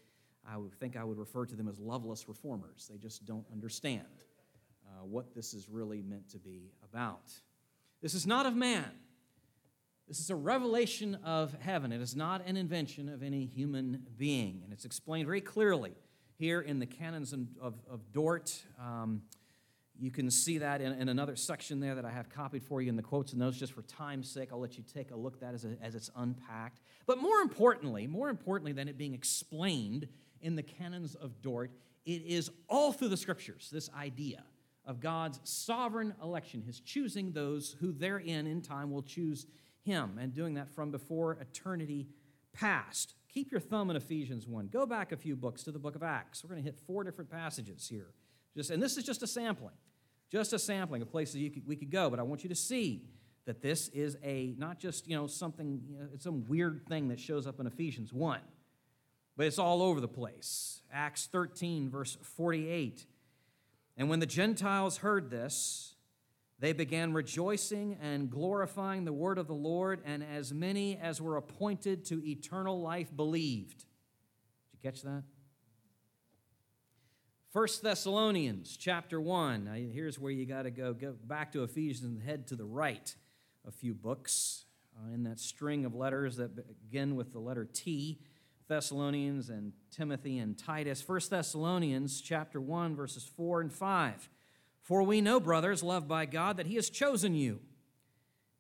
I 0.47 0.57
think 0.81 0.97
I 0.97 1.05
would 1.05 1.19
refer 1.19 1.47
to 1.47 1.55
them 1.55 1.69
as 1.69 1.79
loveless 1.79 2.29
reformers. 2.29 2.89
They 2.91 2.99
just 2.99 3.25
don't 3.25 3.47
understand 3.53 4.05
uh, 4.87 5.05
what 5.05 5.35
this 5.35 5.55
is 5.55 5.69
really 5.69 6.03
meant 6.03 6.29
to 6.31 6.39
be 6.39 6.73
about. 6.83 7.31
This 8.03 8.15
is 8.15 8.27
not 8.27 8.47
of 8.47 8.57
man. 8.57 8.91
This 10.09 10.21
is 10.21 10.31
a 10.31 10.37
revelation 10.37 11.17
of 11.25 11.57
heaven. 11.61 11.93
It 11.93 12.01
is 12.01 12.15
not 12.15 12.47
an 12.47 12.57
invention 12.57 13.09
of 13.09 13.23
any 13.23 13.47
human 13.47 14.07
being. 14.17 14.61
And 14.63 14.73
it's 14.73 14.85
explained 14.85 15.27
very 15.27 15.41
clearly 15.41 15.95
here 16.39 16.61
in 16.61 16.79
the 16.79 16.87
canons 16.87 17.33
of, 17.33 17.47
of 17.61 18.13
Dort. 18.13 18.63
Um, 18.81 19.23
you 19.99 20.11
can 20.11 20.31
see 20.31 20.59
that 20.59 20.81
in, 20.81 20.93
in, 20.93 21.09
another 21.09 21.37
section 21.37 21.81
there 21.81 21.95
that 21.95 22.05
I 22.05 22.11
have 22.11 22.29
copied 22.29 22.63
for 22.63 22.83
you 22.83 22.91
in 22.91 22.97
the 22.97 23.03
quotes 23.03 23.33
and 23.33 23.41
those 23.41 23.59
just 23.59 23.73
for 23.73 23.83
time's 23.83 24.29
sake. 24.29 24.51
I'll 24.53 24.61
let 24.61 24.77
you 24.77 24.85
take 24.85 25.11
a 25.11 25.17
look 25.17 25.35
at 25.35 25.41
that 25.41 25.55
as, 25.55 25.65
a, 25.65 25.77
as 25.83 25.95
it's 25.95 26.11
unpacked. 26.17 26.81
But 27.07 27.21
more 27.21 27.39
importantly, 27.39 28.07
more 28.07 28.29
importantly 28.29 28.73
than 28.73 28.89
it 28.89 28.99
being 28.99 29.15
explained 29.15 30.09
in 30.43 30.55
the 30.55 30.63
canons 30.63 31.15
of 31.15 31.41
Dort, 31.41 31.71
it 32.05 32.23
is 32.27 32.51
all 32.69 32.93
through 32.93 33.09
the 33.09 33.17
scriptures, 33.17 33.71
this 33.73 33.89
idea 33.97 34.45
of 34.85 35.01
God's 35.01 35.41
sovereign 35.43 36.15
election, 36.23 36.63
his 36.63 36.81
choosing 36.81 37.33
those 37.33 37.77
who 37.81 37.93
therein 37.93 38.47
in 38.47 38.63
time 38.63 38.91
will 38.91 39.03
choose 39.03 39.47
him, 39.83 40.19
and 40.21 40.33
doing 40.33 40.55
that 40.55 40.69
from 40.69 40.91
before 40.91 41.39
eternity 41.41 42.09
past. 42.53 43.15
Keep 43.37 43.53
your 43.53 43.61
thumb 43.61 43.91
in 43.91 43.97
Ephesians 43.97 44.47
1. 44.47 44.69
Go 44.69 44.87
back 44.87 45.13
a 45.13 45.17
few 45.19 45.37
books 45.37 45.63
to 45.65 45.71
the 45.71 45.79
book 45.79 45.95
of 45.95 46.03
Acts. 46.03 46.43
We're 46.43 46.49
going 46.49 46.63
to 46.63 46.65
hit 46.65 46.81
four 46.87 47.05
different 47.05 47.31
passages 47.31 47.87
here. 47.87 48.15
Just, 48.57 48.71
and 48.71 48.83
this 48.83 48.97
is 48.97 49.05
just 49.05 49.23
a 49.23 49.27
sampling, 49.27 49.75
just 50.33 50.55
a 50.55 50.59
sampling 50.59 51.03
of 51.03 51.11
places 51.11 51.35
could, 51.53 51.67
we 51.67 51.77
could 51.77 51.91
go, 51.91 52.09
but 52.09 52.19
I 52.19 52.23
want 52.23 52.45
you 52.45 52.49
to 52.49 52.55
see 52.55 53.03
that 53.45 53.61
this 53.61 53.89
is 53.89 54.17
a 54.25 54.55
not 54.57 54.79
just 54.79 55.07
you 55.07 55.15
know 55.15 55.27
something 55.27 55.83
you 55.87 55.99
know, 55.99 56.07
it's 56.15 56.25
some 56.25 56.47
weird 56.47 56.87
thing 56.89 57.09
that 57.09 57.21
shows 57.21 57.47
up 57.47 57.61
in 57.61 57.67
ephesians 57.69 58.13
1 58.13 58.41
but 59.37 59.47
it's 59.47 59.59
all 59.59 59.83
over 59.83 60.01
the 60.01 60.09
place 60.09 60.83
acts 60.93 61.29
13 61.31 61.89
verse 61.89 62.19
48 62.23 63.07
and 63.97 64.11
when 64.11 64.19
the 64.19 64.27
gentiles 64.27 64.97
heard 64.97 65.31
this 65.31 65.95
they 66.59 66.73
began 66.73 67.13
rejoicing 67.13 67.99
and 68.01 68.31
glorifying 68.31 69.05
the 69.05 69.13
word 69.13 69.39
of 69.39 69.47
the 69.47 69.55
Lord, 69.55 70.01
and 70.05 70.25
as 70.25 70.55
many 70.55 70.97
as 70.97 71.21
were 71.21 71.37
appointed 71.37 72.05
to 72.07 72.27
eternal 72.27 72.81
life 72.81 73.15
believed. 73.15 73.81
Did 73.81 74.73
you 74.73 74.91
catch 74.91 75.03
that? 75.03 75.25
1 77.53 77.69
Thessalonians 77.83 78.77
chapter 78.77 79.21
1. 79.21 79.65
Now 79.65 79.73
here's 79.75 80.19
where 80.19 80.33
you 80.33 80.45
got 80.45 80.63
to 80.63 80.71
go. 80.71 80.93
Go 80.93 81.15
back 81.25 81.53
to 81.53 81.63
Ephesians 81.63 82.05
and 82.05 82.23
head 82.23 82.47
to 82.49 82.57
the 82.57 82.67
right 82.67 83.15
a 83.67 83.71
few 83.71 83.95
books 83.95 84.67
uh, 84.97 85.15
in 85.15 85.25
that 85.25 85.41
string 85.41 85.85
of 85.85 85.95
letters 85.95 86.37
that 86.37 86.55
begin 86.83 87.17
with 87.17 87.33
the 87.33 87.39
letter 87.39 87.65
T. 87.65 88.21
Thessalonians 88.69 89.49
and 89.49 89.73
Timothy 89.91 90.39
and 90.39 90.59
Titus. 90.59 91.07
1 91.07 91.21
Thessalonians 91.31 92.21
chapter 92.21 92.61
1 92.61 92.95
verses 92.97 93.25
4 93.25 93.63
and 93.63 93.73
5. 93.73 94.29
For 94.87 95.03
we 95.03 95.21
know, 95.21 95.41
brothers, 95.41 95.83
loved 95.83 96.07
by 96.07 96.27
God, 96.27 96.59
that 96.59 96.69
He 96.69 96.77
has 96.77 96.89
chosen 96.89 97.35
you, 97.35 97.59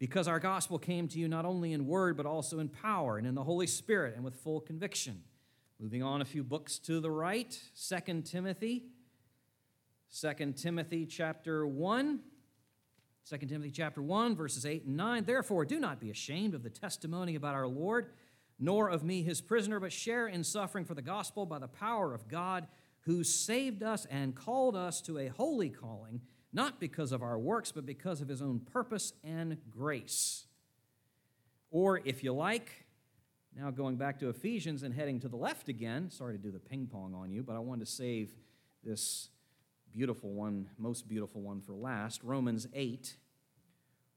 because 0.00 0.26
our 0.26 0.40
gospel 0.40 0.76
came 0.76 1.06
to 1.06 1.21
you 1.21 1.28
not 1.28 1.45
only 1.45 1.73
in 1.73 1.87
word, 1.87 2.16
but 2.16 2.26
also 2.26 2.59
in 2.59 2.68
power 2.68 3.16
and 3.16 3.28
in 3.28 3.37
the 3.37 3.45
Holy 3.45 3.68
Spirit 3.68 4.16
and 4.16 4.25
with 4.25 4.35
full 4.35 4.61
conviction. 4.61 5.23
Moving 5.78 6.02
on 6.02 6.21
a 6.21 6.25
few 6.25 6.42
books 6.42 6.80
to 6.80 6.99
the 6.99 7.12
right, 7.12 7.56
2 7.76 8.23
Timothy. 8.23 8.87
2 10.21 10.52
Timothy 10.56 11.06
chapter 11.06 11.64
1. 11.64 12.18
2 13.30 13.37
Timothy 13.47 13.71
chapter 13.71 14.02
1, 14.02 14.35
verses 14.35 14.66
8 14.66 14.85
and 14.85 14.97
9. 14.97 15.25
Therefore, 15.26 15.64
do 15.64 15.78
not 15.78 16.00
be 16.00 16.11
ashamed 16.11 16.54
of 16.54 16.64
the 16.64 16.71
testimony 16.71 17.37
about 17.37 17.54
our 17.54 17.68
Lord, 17.68 18.11
nor 18.59 18.88
of 18.88 19.04
me, 19.04 19.23
his 19.23 19.40
prisoner, 19.40 19.78
but 19.78 19.92
share 19.92 20.26
in 20.26 20.42
suffering 20.42 20.85
for 20.85 20.95
the 20.95 21.02
gospel 21.02 21.47
by 21.47 21.61
the 21.61 21.68
power 21.68 22.12
of 22.12 22.26
God 22.26 22.66
who 23.07 23.23
saved 23.23 23.85
us 23.85 24.05
and 24.07 24.35
called 24.35 24.75
us 24.75 25.01
to 25.01 25.17
a 25.17 25.29
holy 25.29 25.71
calling, 25.71 26.21
not 26.53 26.81
because 26.81 27.13
of 27.13 27.23
our 27.23 27.39
works, 27.39 27.71
but 27.71 27.87
because 27.87 28.21
of 28.21 28.29
his 28.29 28.43
own 28.43 28.59
purpose 28.59 29.13
and 29.23 29.57
grace. 29.71 30.47
Or, 31.71 32.01
if 32.05 32.25
you 32.25 32.33
like, 32.33 32.87
now 33.57 33.71
going 33.71 33.97
back 33.97 34.19
to 34.19 34.29
Ephesians 34.29 34.83
and 34.83 34.93
heading 34.93 35.21
to 35.21 35.29
the 35.29 35.37
left 35.37 35.69
again, 35.69 36.11
sorry 36.11 36.37
to 36.37 36.43
do 36.43 36.51
the 36.51 36.59
ping 36.59 36.89
pong 36.89 37.15
on 37.15 37.31
you, 37.31 37.45
but 37.45 37.55
I 37.55 37.61
wanted 37.61 37.87
to 37.87 37.93
save 37.93 38.33
this 38.83 39.29
beautiful 39.93 40.31
one, 40.31 40.69
most 40.77 41.09
beautiful 41.09 41.41
one 41.41 41.61
for 41.61 41.75
last 41.75 42.25
Romans 42.25 42.67
8. 42.75 43.17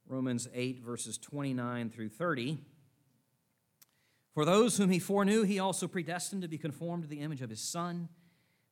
Romans 0.07 0.47
8, 0.51 0.81
verses 0.81 1.19
29 1.19 1.91
through 1.91 2.09
30. 2.09 2.57
For 4.33 4.45
those 4.45 4.77
whom 4.77 4.89
he 4.89 4.97
foreknew, 4.97 5.43
he 5.43 5.59
also 5.59 5.87
predestined 5.87 6.41
to 6.41 6.47
be 6.47 6.57
conformed 6.57 7.03
to 7.03 7.09
the 7.09 7.19
image 7.19 7.43
of 7.43 7.51
his 7.51 7.61
Son 7.61 8.09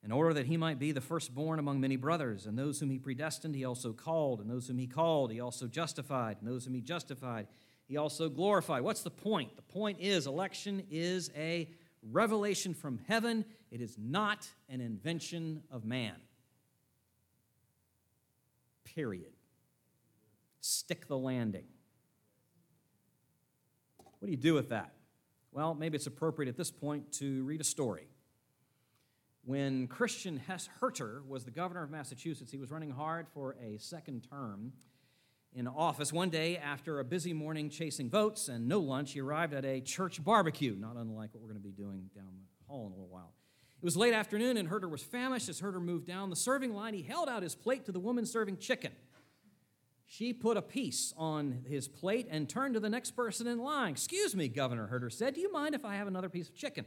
in 0.04 0.12
order 0.12 0.34
that 0.34 0.46
he 0.46 0.58
might 0.58 0.80
be 0.80 0.92
the 0.92 1.02
firstborn 1.02 1.60
among 1.60 1.80
many 1.80 1.96
brothers. 1.96 2.46
And 2.46 2.58
those 2.58 2.80
whom 2.80 2.90
he 2.90 3.00
predestined, 3.00 3.56
he 3.56 3.66
also 3.66 3.94
called. 3.94 4.42
And 4.42 4.50
those 4.50 4.68
whom 4.68 4.78
he 4.78 4.88
called, 4.88 5.32
he 5.32 5.40
also 5.40 5.68
justified. 5.68 6.38
And 6.40 6.50
those 6.50 6.66
whom 6.66 6.76
he 6.76 6.82
justified, 6.82 7.48
he 7.88 7.98
also 7.98 8.30
glorified. 8.30 8.84
What's 8.84 9.02
the 9.02 9.10
point? 9.10 9.56
The 9.56 9.62
point 9.64 10.00
is 10.00 10.28
election 10.28 10.84
is 10.92 11.32
a 11.36 11.70
revelation 12.12 12.74
from 12.74 13.00
heaven, 13.08 13.44
it 13.72 13.82
is 13.82 13.98
not 13.98 14.48
an 14.70 14.82
invention 14.82 15.64
of 15.72 15.84
man. 15.84 16.16
Period. 18.86 19.34
Stick 20.62 21.08
the 21.08 21.18
landing. 21.18 21.66
What 24.20 24.28
do 24.28 24.32
you 24.32 24.38
do 24.38 24.54
with 24.54 24.70
that? 24.70 24.94
Well, 25.52 25.74
maybe 25.74 25.96
it's 25.96 26.08
appropriate 26.08 26.50
at 26.50 26.56
this 26.56 26.72
point 26.72 27.12
to 27.14 27.44
read 27.44 27.62
a 27.62 27.66
story 27.66 28.08
when 29.48 29.88
Christian 29.88 30.36
Hess 30.36 30.68
Herter 30.82 31.24
was 31.26 31.46
the 31.46 31.52
governor 31.52 31.82
of 31.82 31.90
Massachusetts, 31.90 32.52
he 32.52 32.58
was 32.58 32.70
running 32.70 32.92
hard 32.92 33.28
for 33.34 33.56
a 33.64 33.78
second 33.78 34.28
term 34.30 34.74
in 35.54 35.70
office. 35.70 36.12
One 36.12 36.30
day, 36.30 36.58
after 36.58 37.00
a 37.00 37.06
busy 37.06 37.32
morning 37.32 37.70
chasing 37.70 38.10
votes 38.10 38.50
and 38.50 38.68
no 38.68 38.80
lunch, 38.80 39.14
he 39.14 39.22
arrived 39.22 39.54
at 39.54 39.64
a 39.64 39.80
church 39.80 40.22
barbecue, 40.22 40.76
not 40.76 40.98
unlike 40.98 41.34
what 41.34 41.42
we're 41.42 41.48
going 41.48 41.62
to 41.62 41.66
be 41.66 41.72
doing 41.72 42.10
down 42.14 42.28
the 42.60 42.66
hall 42.68 42.88
in 42.88 42.92
a 42.92 42.96
little 42.96 43.08
while. 43.08 43.32
It 43.82 43.86
was 43.86 43.96
late 43.96 44.14
afternoon, 44.14 44.58
and 44.58 44.68
Herter 44.68 44.90
was 44.90 45.02
famished. 45.02 45.48
As 45.48 45.62
Herter 45.62 45.80
moved 45.80 46.06
down 46.06 46.30
the 46.30 46.36
serving 46.36 46.74
line, 46.74 46.94
he 46.94 47.02
held 47.02 47.30
out 47.30 47.42
his 47.42 47.56
plate 47.56 47.86
to 47.86 47.94
the 47.94 48.02
woman 48.02 48.26
serving 48.26 48.58
chicken. 48.58 48.92
She 50.06 50.34
put 50.34 50.58
a 50.58 50.62
piece 50.62 51.14
on 51.16 51.64
his 51.66 51.88
plate 51.88 52.28
and 52.30 52.50
turned 52.50 52.74
to 52.74 52.82
the 52.82 52.90
next 52.90 53.12
person 53.12 53.48
in 53.48 53.60
line. 53.60 53.92
Excuse 53.92 54.36
me, 54.36 54.50
Governor 54.50 54.88
Herter 54.88 55.10
said, 55.10 55.36
do 55.36 55.42
you 55.42 55.54
mind 55.54 55.74
if 55.74 55.86
I 55.86 55.96
have 55.96 56.08
another 56.08 56.28
piece 56.28 56.50
of 56.50 56.56
chicken? 56.56 56.84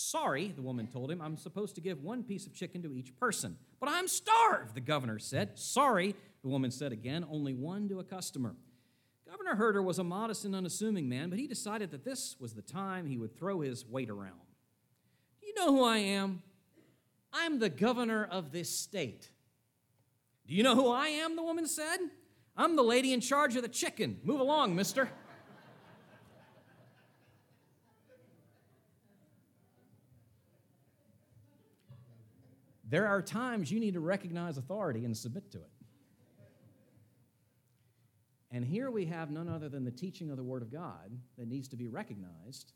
Sorry, 0.00 0.52
the 0.54 0.62
woman 0.62 0.86
told 0.86 1.10
him, 1.10 1.20
I'm 1.20 1.36
supposed 1.36 1.74
to 1.74 1.80
give 1.80 2.04
one 2.04 2.22
piece 2.22 2.46
of 2.46 2.54
chicken 2.54 2.82
to 2.82 2.94
each 2.94 3.16
person. 3.16 3.56
But 3.80 3.88
I'm 3.88 4.06
starved, 4.06 4.76
the 4.76 4.80
governor 4.80 5.18
said. 5.18 5.58
Sorry, 5.58 6.14
the 6.42 6.48
woman 6.48 6.70
said 6.70 6.92
again, 6.92 7.26
only 7.28 7.52
one 7.52 7.88
to 7.88 7.98
a 7.98 8.04
customer. 8.04 8.54
Governor 9.28 9.56
Herter 9.56 9.82
was 9.82 9.98
a 9.98 10.04
modest 10.04 10.44
and 10.44 10.54
unassuming 10.54 11.08
man, 11.08 11.30
but 11.30 11.38
he 11.40 11.48
decided 11.48 11.90
that 11.90 12.04
this 12.04 12.36
was 12.38 12.54
the 12.54 12.62
time 12.62 13.06
he 13.06 13.18
would 13.18 13.36
throw 13.36 13.58
his 13.60 13.84
weight 13.84 14.08
around. 14.08 14.38
Do 15.40 15.48
you 15.48 15.54
know 15.54 15.76
who 15.76 15.82
I 15.82 15.98
am? 15.98 16.44
I'm 17.32 17.58
the 17.58 17.68
governor 17.68 18.24
of 18.24 18.52
this 18.52 18.70
state. 18.70 19.28
Do 20.46 20.54
you 20.54 20.62
know 20.62 20.76
who 20.76 20.92
I 20.92 21.08
am? 21.08 21.34
The 21.34 21.42
woman 21.42 21.66
said. 21.66 21.98
I'm 22.56 22.76
the 22.76 22.82
lady 22.82 23.12
in 23.12 23.20
charge 23.20 23.56
of 23.56 23.62
the 23.62 23.68
chicken. 23.68 24.20
Move 24.22 24.38
along, 24.38 24.76
mister. 24.76 25.10
There 32.90 33.06
are 33.06 33.20
times 33.20 33.70
you 33.70 33.80
need 33.80 33.94
to 33.94 34.00
recognize 34.00 34.56
authority 34.56 35.04
and 35.04 35.16
submit 35.16 35.50
to 35.52 35.58
it. 35.58 35.70
And 38.50 38.64
here 38.64 38.90
we 38.90 39.04
have 39.06 39.30
none 39.30 39.48
other 39.48 39.68
than 39.68 39.84
the 39.84 39.90
teaching 39.90 40.30
of 40.30 40.38
the 40.38 40.42
Word 40.42 40.62
of 40.62 40.72
God 40.72 41.12
that 41.36 41.48
needs 41.48 41.68
to 41.68 41.76
be 41.76 41.86
recognized 41.86 42.72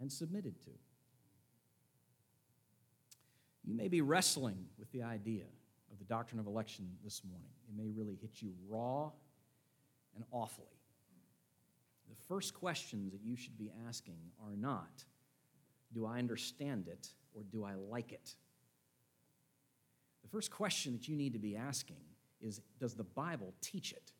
and 0.00 0.10
submitted 0.10 0.58
to. 0.62 0.70
You 3.62 3.74
may 3.74 3.88
be 3.88 4.00
wrestling 4.00 4.64
with 4.78 4.90
the 4.90 5.02
idea 5.02 5.44
of 5.92 5.98
the 5.98 6.04
doctrine 6.04 6.40
of 6.40 6.46
election 6.46 6.88
this 7.04 7.22
morning. 7.28 7.50
It 7.68 7.76
may 7.76 7.90
really 7.90 8.16
hit 8.20 8.40
you 8.40 8.54
raw 8.68 9.10
and 10.16 10.24
awfully. 10.30 10.66
The 12.08 12.16
first 12.26 12.54
questions 12.54 13.12
that 13.12 13.20
you 13.22 13.36
should 13.36 13.58
be 13.58 13.70
asking 13.86 14.18
are 14.42 14.56
not, 14.56 15.04
do 15.92 16.06
I 16.06 16.18
understand 16.18 16.88
it 16.88 17.08
or 17.34 17.42
do 17.44 17.64
I 17.64 17.74
like 17.74 18.12
it? 18.12 18.34
The 20.22 20.28
first 20.28 20.50
question 20.50 20.92
that 20.92 21.08
you 21.08 21.16
need 21.16 21.32
to 21.32 21.38
be 21.38 21.56
asking 21.56 21.96
is, 22.40 22.60
does 22.78 22.94
the 22.94 23.04
Bible 23.04 23.54
teach 23.60 23.92
it? 23.92 24.12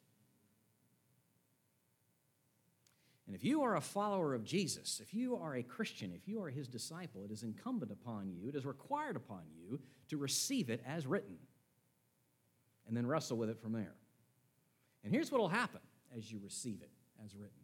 And 3.26 3.36
if 3.36 3.44
you 3.44 3.62
are 3.62 3.76
a 3.76 3.80
follower 3.80 4.34
of 4.34 4.44
Jesus, 4.44 5.00
if 5.02 5.14
you 5.14 5.36
are 5.36 5.54
a 5.54 5.62
Christian, 5.62 6.12
if 6.12 6.28
you 6.28 6.42
are 6.42 6.50
his 6.50 6.68
disciple, 6.68 7.24
it 7.24 7.30
is 7.30 7.44
incumbent 7.44 7.90
upon 7.92 8.28
you, 8.28 8.48
it 8.48 8.54
is 8.54 8.66
required 8.66 9.16
upon 9.16 9.42
you 9.56 9.80
to 10.08 10.16
receive 10.18 10.68
it 10.68 10.82
as 10.86 11.06
written 11.06 11.38
and 12.86 12.96
then 12.96 13.06
wrestle 13.06 13.36
with 13.36 13.48
it 13.48 13.60
from 13.60 13.72
there. 13.72 13.94
And 15.04 15.12
here's 15.12 15.32
what 15.32 15.40
will 15.40 15.48
happen 15.48 15.80
as 16.16 16.30
you 16.30 16.40
receive 16.42 16.82
it 16.82 16.90
as 17.24 17.34
written. 17.34 17.56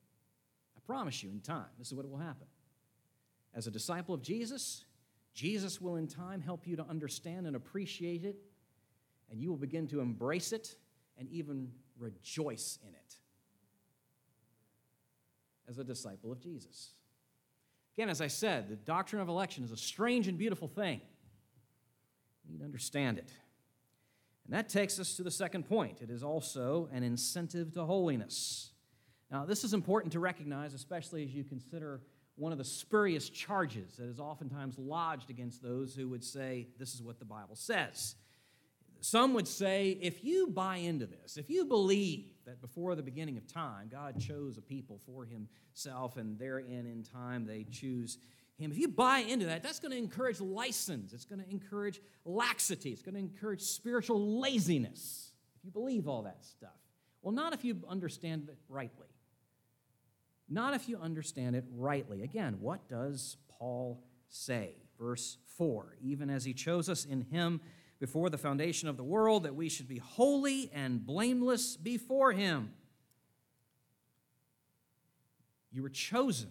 I 0.76 0.80
promise 0.86 1.22
you, 1.22 1.30
in 1.30 1.40
time, 1.40 1.66
this 1.78 1.88
is 1.88 1.94
what 1.94 2.08
will 2.08 2.16
happen. 2.16 2.46
As 3.54 3.66
a 3.66 3.70
disciple 3.70 4.14
of 4.14 4.22
Jesus, 4.22 4.84
Jesus 5.34 5.80
will 5.80 5.96
in 5.96 6.06
time 6.06 6.40
help 6.40 6.66
you 6.66 6.76
to 6.76 6.84
understand 6.84 7.46
and 7.46 7.54
appreciate 7.54 8.24
it, 8.24 8.36
and 9.30 9.40
you 9.40 9.50
will 9.50 9.56
begin 9.56 9.86
to 9.88 10.00
embrace 10.00 10.52
it 10.52 10.74
and 11.16 11.28
even 11.30 11.70
rejoice 11.98 12.78
in 12.82 12.94
it 12.94 13.16
as 15.68 15.78
a 15.78 15.84
disciple 15.84 16.32
of 16.32 16.40
Jesus. 16.40 16.92
Again, 17.96 18.08
as 18.08 18.20
I 18.20 18.28
said, 18.28 18.68
the 18.68 18.76
doctrine 18.76 19.20
of 19.20 19.28
election 19.28 19.64
is 19.64 19.72
a 19.72 19.76
strange 19.76 20.28
and 20.28 20.38
beautiful 20.38 20.68
thing. 20.68 21.00
You 22.44 22.52
need 22.52 22.58
to 22.58 22.64
understand 22.64 23.18
it. 23.18 23.32
And 24.44 24.54
that 24.54 24.68
takes 24.68 24.98
us 24.98 25.14
to 25.16 25.22
the 25.22 25.30
second 25.30 25.68
point 25.68 26.00
it 26.00 26.10
is 26.10 26.22
also 26.22 26.88
an 26.92 27.02
incentive 27.02 27.72
to 27.74 27.84
holiness. 27.84 28.70
Now, 29.30 29.44
this 29.44 29.62
is 29.62 29.74
important 29.74 30.12
to 30.12 30.20
recognize, 30.20 30.72
especially 30.72 31.22
as 31.22 31.34
you 31.34 31.44
consider 31.44 32.00
one 32.38 32.52
of 32.52 32.58
the 32.58 32.64
spurious 32.64 33.28
charges 33.28 33.96
that 33.96 34.06
is 34.06 34.20
oftentimes 34.20 34.78
lodged 34.78 35.30
against 35.30 35.62
those 35.62 35.94
who 35.94 36.08
would 36.08 36.24
say, 36.24 36.68
This 36.78 36.94
is 36.94 37.02
what 37.02 37.18
the 37.18 37.24
Bible 37.24 37.56
says. 37.56 38.14
Some 39.00 39.32
would 39.34 39.46
say, 39.46 39.96
if 40.00 40.24
you 40.24 40.48
buy 40.48 40.78
into 40.78 41.06
this, 41.06 41.36
if 41.36 41.48
you 41.48 41.64
believe 41.64 42.32
that 42.46 42.60
before 42.60 42.96
the 42.96 43.02
beginning 43.02 43.36
of 43.36 43.46
time, 43.46 43.88
God 43.88 44.18
chose 44.20 44.58
a 44.58 44.60
people 44.60 45.00
for 45.06 45.24
himself, 45.24 46.16
and 46.16 46.36
therein 46.36 46.84
in 46.84 47.04
time 47.04 47.46
they 47.46 47.64
choose 47.70 48.18
him, 48.58 48.72
if 48.72 48.78
you 48.78 48.88
buy 48.88 49.18
into 49.18 49.46
that, 49.46 49.62
that's 49.62 49.78
going 49.78 49.92
to 49.92 49.98
encourage 49.98 50.40
license. 50.40 51.12
It's 51.12 51.24
going 51.24 51.40
to 51.40 51.48
encourage 51.48 52.00
laxity. 52.24 52.90
It's 52.90 53.02
going 53.02 53.14
to 53.14 53.20
encourage 53.20 53.62
spiritual 53.62 54.40
laziness, 54.40 55.32
if 55.56 55.64
you 55.64 55.70
believe 55.70 56.08
all 56.08 56.22
that 56.22 56.44
stuff. 56.44 56.70
Well, 57.22 57.32
not 57.32 57.52
if 57.52 57.64
you 57.64 57.76
understand 57.88 58.48
it 58.48 58.58
rightly. 58.68 59.06
Not 60.48 60.74
if 60.74 60.88
you 60.88 60.98
understand 60.98 61.56
it 61.56 61.64
rightly. 61.74 62.22
Again, 62.22 62.58
what 62.60 62.88
does 62.88 63.36
Paul 63.48 64.02
say? 64.28 64.76
Verse 64.98 65.38
4 65.56 65.96
Even 66.00 66.30
as 66.30 66.44
he 66.44 66.54
chose 66.54 66.88
us 66.88 67.04
in 67.04 67.22
him 67.22 67.60
before 68.00 68.30
the 68.30 68.38
foundation 68.38 68.88
of 68.88 68.96
the 68.96 69.04
world, 69.04 69.42
that 69.42 69.54
we 69.54 69.68
should 69.68 69.88
be 69.88 69.98
holy 69.98 70.70
and 70.72 71.04
blameless 71.04 71.76
before 71.76 72.32
him. 72.32 72.72
You 75.70 75.82
were 75.82 75.90
chosen 75.90 76.50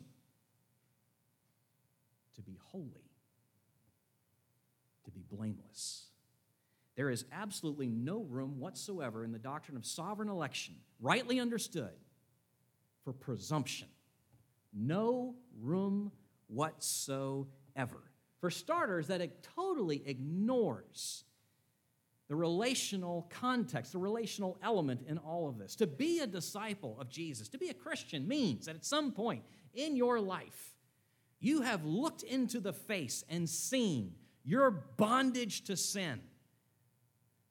to 2.35 2.41
be 2.41 2.59
holy, 2.71 3.11
to 5.05 5.11
be 5.11 5.23
blameless. 5.29 6.05
There 6.95 7.09
is 7.09 7.25
absolutely 7.31 7.87
no 7.87 8.23
room 8.23 8.59
whatsoever 8.59 9.23
in 9.23 9.31
the 9.31 9.39
doctrine 9.39 9.77
of 9.77 9.85
sovereign 9.85 10.29
election, 10.29 10.75
rightly 10.99 11.39
understood, 11.39 11.93
for 13.03 13.13
presumption. 13.13 13.87
No 14.77 15.35
room 15.59 16.11
whatsoever. 16.47 18.03
For 18.39 18.51
starters, 18.51 19.07
that 19.07 19.21
it 19.21 19.47
totally 19.55 20.03
ignores 20.05 21.23
the 22.27 22.35
relational 22.35 23.29
context, 23.29 23.93
the 23.93 23.97
relational 23.97 24.57
element 24.61 25.01
in 25.07 25.17
all 25.17 25.47
of 25.47 25.57
this. 25.57 25.75
To 25.77 25.87
be 25.87 26.19
a 26.19 26.27
disciple 26.27 26.97
of 26.99 27.09
Jesus, 27.09 27.47
to 27.49 27.57
be 27.57 27.69
a 27.69 27.73
Christian, 27.73 28.27
means 28.27 28.65
that 28.65 28.75
at 28.75 28.85
some 28.85 29.11
point 29.11 29.43
in 29.73 29.95
your 29.95 30.19
life, 30.19 30.75
you 31.39 31.61
have 31.61 31.85
looked 31.85 32.23
into 32.23 32.59
the 32.59 32.73
face 32.73 33.23
and 33.29 33.49
seen 33.49 34.13
your 34.43 34.71
bondage 34.71 35.63
to 35.65 35.77
sin, 35.77 36.21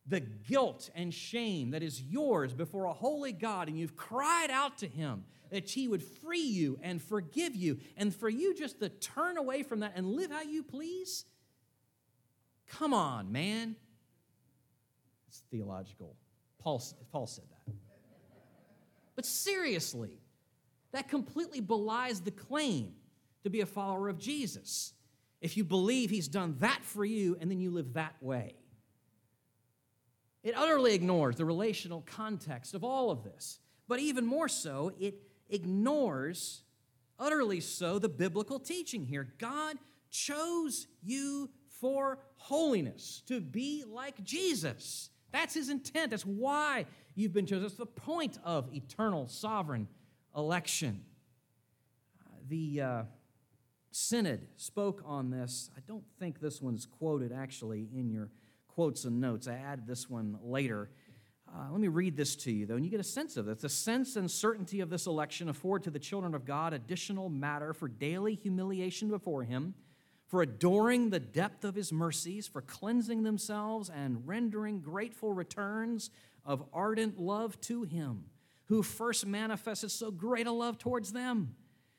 the 0.08 0.20
guilt 0.20 0.90
and 0.94 1.12
shame 1.12 1.70
that 1.70 1.82
is 1.82 2.00
yours 2.00 2.54
before 2.54 2.84
a 2.84 2.92
holy 2.92 3.32
God, 3.32 3.68
and 3.68 3.78
you've 3.78 3.96
cried 3.96 4.50
out 4.50 4.78
to 4.78 4.86
Him 4.86 5.24
that 5.50 5.68
He 5.68 5.88
would 5.88 6.02
free 6.02 6.46
you 6.46 6.78
and 6.82 7.02
forgive 7.02 7.54
you, 7.54 7.78
and 7.96 8.14
for 8.14 8.28
you 8.28 8.54
just 8.54 8.80
to 8.80 8.88
turn 8.88 9.36
away 9.36 9.62
from 9.62 9.80
that 9.80 9.92
and 9.96 10.06
live 10.06 10.30
how 10.30 10.42
you 10.42 10.62
please. 10.62 11.24
Come 12.68 12.94
on, 12.94 13.32
man. 13.32 13.76
It's 15.28 15.42
theological. 15.50 16.16
Paul, 16.58 16.82
Paul 17.12 17.26
said 17.26 17.44
that. 17.50 17.74
But 19.14 19.24
seriously, 19.24 20.20
that 20.92 21.08
completely 21.08 21.60
belies 21.60 22.20
the 22.20 22.30
claim 22.30 22.92
to 23.44 23.50
be 23.50 23.60
a 23.60 23.66
follower 23.66 24.08
of 24.08 24.18
Jesus. 24.18 24.92
If 25.40 25.56
you 25.56 25.64
believe 25.64 26.10
he's 26.10 26.28
done 26.28 26.56
that 26.60 26.80
for 26.82 27.04
you 27.04 27.36
and 27.40 27.50
then 27.50 27.60
you 27.60 27.70
live 27.70 27.94
that 27.94 28.14
way, 28.20 28.54
it 30.46 30.56
utterly 30.56 30.94
ignores 30.94 31.34
the 31.34 31.44
relational 31.44 32.04
context 32.06 32.72
of 32.72 32.84
all 32.84 33.10
of 33.10 33.24
this. 33.24 33.58
But 33.88 33.98
even 33.98 34.24
more 34.24 34.48
so, 34.48 34.92
it 35.00 35.20
ignores, 35.50 36.62
utterly 37.18 37.58
so, 37.58 37.98
the 37.98 38.08
biblical 38.08 38.60
teaching 38.60 39.04
here. 39.04 39.26
God 39.38 39.76
chose 40.08 40.86
you 41.02 41.50
for 41.80 42.20
holiness, 42.36 43.24
to 43.26 43.40
be 43.40 43.82
like 43.88 44.22
Jesus. 44.22 45.10
That's 45.32 45.54
his 45.54 45.68
intent. 45.68 46.10
That's 46.10 46.24
why 46.24 46.86
you've 47.16 47.32
been 47.32 47.46
chosen. 47.46 47.64
That's 47.64 47.74
the 47.74 47.84
point 47.84 48.38
of 48.44 48.72
eternal 48.72 49.26
sovereign 49.26 49.88
election. 50.36 51.02
The 52.48 52.80
uh, 52.80 53.02
Synod 53.90 54.46
spoke 54.54 55.02
on 55.04 55.30
this. 55.30 55.70
I 55.76 55.80
don't 55.88 56.04
think 56.20 56.38
this 56.38 56.62
one's 56.62 56.86
quoted 56.86 57.32
actually 57.32 57.88
in 57.92 58.10
your 58.10 58.30
quotes 58.76 59.04
and 59.04 59.20
notes. 59.20 59.48
I 59.48 59.54
added 59.54 59.88
this 59.88 60.08
one 60.08 60.38
later. 60.40 60.90
Uh, 61.52 61.72
let 61.72 61.80
me 61.80 61.88
read 61.88 62.16
this 62.16 62.36
to 62.36 62.52
you, 62.52 62.66
though, 62.66 62.76
and 62.76 62.84
you 62.84 62.90
get 62.90 63.00
a 63.00 63.04
sense 63.04 63.36
of 63.36 63.48
it. 63.48 63.58
The 63.58 63.68
sense 63.68 64.14
and 64.14 64.30
certainty 64.30 64.80
of 64.80 64.90
this 64.90 65.06
election 65.06 65.48
afford 65.48 65.82
to 65.84 65.90
the 65.90 65.98
children 65.98 66.34
of 66.34 66.44
God 66.44 66.72
additional 66.72 67.28
matter 67.28 67.72
for 67.72 67.88
daily 67.88 68.36
humiliation 68.36 69.08
before 69.08 69.42
Him 69.42 69.74
for 70.26 70.42
adoring 70.42 71.10
the 71.10 71.20
depth 71.20 71.64
of 71.64 71.74
his 71.74 71.92
mercies, 71.92 72.46
for 72.46 72.60
cleansing 72.60 73.22
themselves 73.22 73.88
and 73.88 74.26
rendering 74.26 74.80
grateful 74.80 75.32
returns 75.32 76.10
of 76.44 76.64
ardent 76.72 77.18
love 77.18 77.60
to 77.62 77.84
him, 77.84 78.24
who 78.66 78.82
first 78.82 79.24
manifested 79.24 79.90
so 79.90 80.10
great 80.10 80.46
a 80.46 80.52
love 80.52 80.78
towards 80.78 81.12
them. 81.12 81.54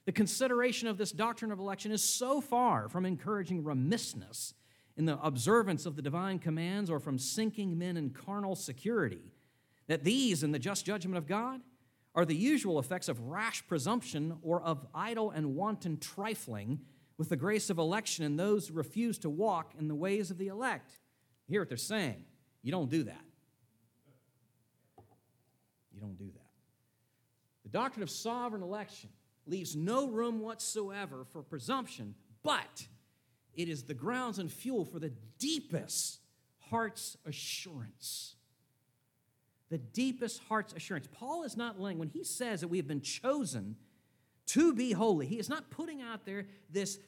The 0.06 0.12
consideration 0.12 0.88
of 0.88 0.98
this 0.98 1.12
doctrine 1.12 1.52
of 1.52 1.60
election 1.60 1.92
is 1.92 2.04
so 2.04 2.42
far 2.42 2.90
from 2.90 3.06
encouraging 3.06 3.64
remissness 3.64 4.54
in 4.98 5.06
the 5.06 5.22
observance 5.22 5.86
of 5.86 5.96
the 5.96 6.02
divine 6.02 6.40
commands 6.40 6.90
or 6.90 7.00
from 7.00 7.20
sinking 7.20 7.78
men 7.78 7.96
in 7.96 8.10
carnal 8.10 8.56
security 8.56 9.32
that 9.88 10.04
these, 10.04 10.44
and 10.44 10.54
the 10.54 10.60
just 10.60 10.86
judgment 10.86 11.18
of 11.18 11.28
God, 11.28 11.62
are 12.14 12.26
the 12.26 12.36
usual 12.36 12.80
effects 12.80 13.08
of 13.08 13.22
rash 13.22 13.66
presumption 13.68 14.38
or 14.42 14.62
of 14.62 14.86
idle 14.94 15.32
and 15.32 15.56
wanton 15.56 15.98
trifling 15.98 16.80
with 17.18 17.30
the 17.30 17.36
grace 17.36 17.70
of 17.70 17.78
election 17.78 18.26
and 18.26 18.40
those 18.40 18.68
who 18.68 18.74
refuse 18.74 19.18
to 19.20 19.30
walk 19.30 19.74
in 19.80 19.88
the 19.88 19.96
ways 19.96 20.32
of 20.32 20.38
the 20.38 20.48
elect. 20.48 20.92
You 21.48 21.54
hear 21.54 21.62
what 21.62 21.70
they're 21.70 21.78
saying. 21.78 22.26
You 22.64 22.72
don't 22.72 22.90
do 22.90 23.04
that. 23.04 23.24
You 25.94 26.02
don't 26.02 26.18
do 26.18 26.26
that. 26.26 26.42
The 27.64 27.70
doctrine 27.70 28.04
of 28.04 28.10
sovereign 28.10 28.64
election 28.64 29.10
leaves 29.46 29.76
no 29.76 30.08
room 30.08 30.40
whatsoever 30.40 31.26
for 31.32 31.42
presumption, 31.42 32.16
but 32.44 32.88
it 33.58 33.68
is 33.68 33.84
the 33.84 33.94
grounds 33.94 34.40
and 34.40 34.50
fuel 34.50 34.86
for 34.86 35.00
the 35.00 35.12
deepest 35.40 36.20
heart's 36.70 37.18
assurance. 37.26 38.36
The 39.70 39.80
deepest 39.80 40.42
heart's 40.48 40.74
assurance. 40.74 41.10
Paul 41.12 41.44
is 41.44 41.58
not 41.58 41.82
laying, 41.82 41.98
when 41.98 42.08
he 42.08 42.24
says 42.24 42.62
that 42.62 42.70
we 42.70 42.78
have 42.78 42.88
been 42.88 43.02
chosen 43.02 43.76
to 44.48 44.74
be 44.74 44.94
holy. 44.94 45.26
He 45.26 45.40
is 45.40 45.50
not 45.50 45.70
putting 45.70 46.02
out 46.02 46.26
there 46.26 46.46
this 46.70 47.00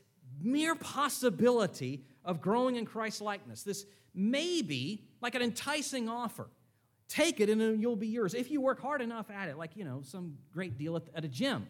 mere 0.42 0.76
possibility 0.76 2.04
of 2.26 2.42
growing 2.42 2.76
in 2.76 2.86
Christ 2.86 3.22
likeness. 3.22 3.64
This 3.64 3.86
may 4.14 4.62
be 4.62 5.06
like 5.22 5.36
an 5.36 5.42
enticing 5.42 6.10
offer. 6.10 6.50
Take 7.08 7.40
it 7.40 7.50
and 7.50 7.82
you'll 7.82 7.96
be 7.96 8.08
yours 8.08 8.34
if 8.34 8.52
you 8.52 8.60
work 8.60 8.82
hard 8.82 9.02
enough 9.02 9.32
at 9.32 9.50
it, 9.50 9.58
like, 9.58 9.76
you 9.76 9.86
know, 9.86 10.02
some 10.04 10.38
great 10.52 10.78
deal 10.78 11.02
at 11.16 11.24
a 11.24 11.28
gym. 11.28 11.68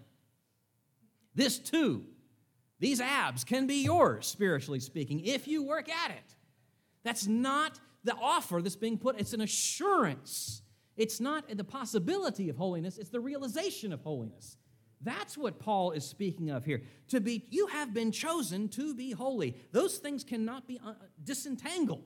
This 1.35 1.59
too, 1.59 2.03
these 2.79 3.01
abs 3.01 3.43
can 3.43 3.67
be 3.67 3.83
yours, 3.83 4.27
spiritually 4.27 4.79
speaking, 4.79 5.19
if 5.25 5.47
you 5.47 5.63
work 5.63 5.89
at 5.89 6.11
it. 6.11 6.35
That's 7.03 7.27
not 7.27 7.79
the 8.03 8.15
offer 8.15 8.61
that's 8.61 8.75
being 8.75 8.97
put, 8.97 9.19
it's 9.19 9.33
an 9.33 9.41
assurance. 9.41 10.61
It's 10.95 11.19
not 11.19 11.45
the 11.49 11.63
possibility 11.63 12.49
of 12.49 12.57
holiness, 12.57 12.97
it's 12.97 13.09
the 13.09 13.19
realization 13.19 13.93
of 13.93 14.01
holiness. 14.01 14.57
That's 15.01 15.37
what 15.37 15.59
Paul 15.59 15.91
is 15.91 16.05
speaking 16.05 16.49
of 16.49 16.65
here. 16.65 16.83
To 17.09 17.21
be 17.21 17.45
you 17.49 17.67
have 17.67 17.93
been 17.93 18.11
chosen 18.11 18.67
to 18.69 18.93
be 18.93 19.11
holy. 19.11 19.55
Those 19.71 19.97
things 19.97 20.25
cannot 20.25 20.67
be 20.67 20.79
uh, 20.85 20.93
disentangled. 21.23 22.03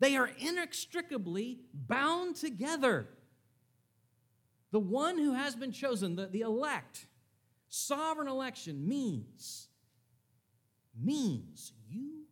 They 0.00 0.16
are 0.16 0.30
inextricably 0.38 1.60
bound 1.72 2.36
together. 2.36 3.08
The 4.72 4.80
one 4.80 5.16
who 5.18 5.32
has 5.32 5.56
been 5.56 5.72
chosen, 5.72 6.16
the, 6.16 6.26
the 6.26 6.42
elect, 6.42 7.06
sovereign 7.74 8.28
election 8.28 8.86
means 8.86 9.68
means 10.96 11.72
you 11.88 12.22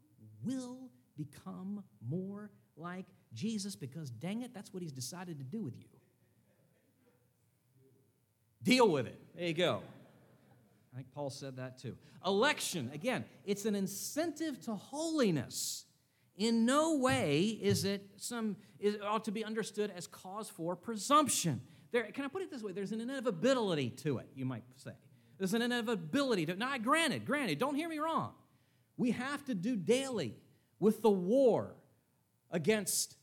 will 0.44 0.88
become 1.16 1.82
more 2.08 2.50
like 2.76 3.06
Jesus 3.34 3.74
because 3.74 4.10
dang 4.10 4.42
it, 4.42 4.54
that's 4.54 4.72
what 4.72 4.82
he's 4.82 4.92
decided 4.92 5.38
to 5.38 5.44
do 5.44 5.60
with 5.60 5.76
you. 5.76 5.88
Deal 8.62 8.88
with 8.88 9.06
it. 9.06 9.20
There 9.34 9.48
you 9.48 9.54
go. 9.54 9.82
I 10.92 10.96
think 10.96 11.08
Paul 11.12 11.30
said 11.30 11.56
that 11.56 11.78
too. 11.78 11.96
Election, 12.24 12.90
again, 12.94 13.24
it's 13.44 13.64
an 13.64 13.74
incentive 13.74 14.60
to 14.66 14.74
holiness. 14.74 15.86
In 16.36 16.64
no 16.64 16.96
way 16.96 17.58
is 17.60 17.84
it 17.84 18.06
some 18.16 18.56
is, 18.78 18.94
it 18.94 19.02
ought 19.02 19.24
to 19.24 19.32
be 19.32 19.44
understood 19.44 19.92
as 19.94 20.06
cause 20.06 20.48
for 20.48 20.76
presumption. 20.76 21.60
There, 21.90 22.04
can 22.04 22.24
I 22.24 22.28
put 22.28 22.42
it 22.42 22.50
this 22.50 22.62
way? 22.62 22.72
There's 22.72 22.92
an 22.92 23.00
inevitability 23.00 23.90
to 23.90 24.18
it, 24.18 24.28
you 24.34 24.44
might 24.44 24.62
say. 24.76 24.92
There's 25.42 25.54
an 25.54 25.62
inevitability 25.62 26.46
to. 26.46 26.54
Now, 26.54 26.78
granted, 26.78 27.26
granted, 27.26 27.58
don't 27.58 27.74
hear 27.74 27.88
me 27.88 27.98
wrong. 27.98 28.30
We 28.96 29.10
have 29.10 29.44
to 29.46 29.56
do 29.56 29.74
daily 29.74 30.36
with 30.78 31.02
the 31.02 31.10
war 31.10 31.74
against 32.52 33.16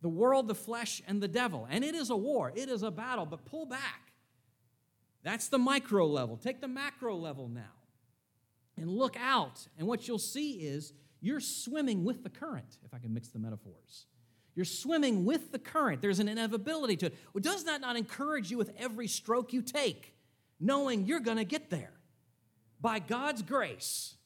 the 0.00 0.08
world, 0.08 0.48
the 0.48 0.54
flesh, 0.54 1.02
and 1.06 1.22
the 1.22 1.28
devil. 1.28 1.68
And 1.68 1.84
it 1.84 1.94
is 1.94 2.08
a 2.08 2.16
war, 2.16 2.50
it 2.56 2.70
is 2.70 2.82
a 2.82 2.90
battle, 2.90 3.26
but 3.26 3.44
pull 3.44 3.66
back. 3.66 4.10
That's 5.22 5.48
the 5.48 5.58
micro 5.58 6.06
level. 6.06 6.38
Take 6.38 6.62
the 6.62 6.68
macro 6.68 7.14
level 7.14 7.46
now 7.46 7.74
and 8.78 8.88
look 8.88 9.18
out. 9.20 9.68
And 9.76 9.86
what 9.86 10.08
you'll 10.08 10.18
see 10.18 10.52
is 10.52 10.94
you're 11.20 11.40
swimming 11.40 12.04
with 12.04 12.22
the 12.22 12.30
current, 12.30 12.78
if 12.86 12.94
I 12.94 12.98
can 13.00 13.12
mix 13.12 13.28
the 13.28 13.38
metaphors. 13.38 14.06
You're 14.54 14.64
swimming 14.64 15.26
with 15.26 15.52
the 15.52 15.58
current. 15.58 16.00
There's 16.00 16.20
an 16.20 16.28
inevitability 16.28 16.96
to 16.96 17.06
it. 17.08 17.14
Well, 17.34 17.42
does 17.42 17.64
that 17.64 17.82
not 17.82 17.96
encourage 17.96 18.50
you 18.50 18.56
with 18.56 18.72
every 18.78 19.08
stroke 19.08 19.52
you 19.52 19.60
take, 19.60 20.14
knowing 20.60 21.06
you're 21.06 21.20
going 21.20 21.36
to 21.36 21.44
get 21.44 21.70
there? 21.70 21.92
By 22.80 22.98
God's 22.98 23.42
grace, 23.42 24.16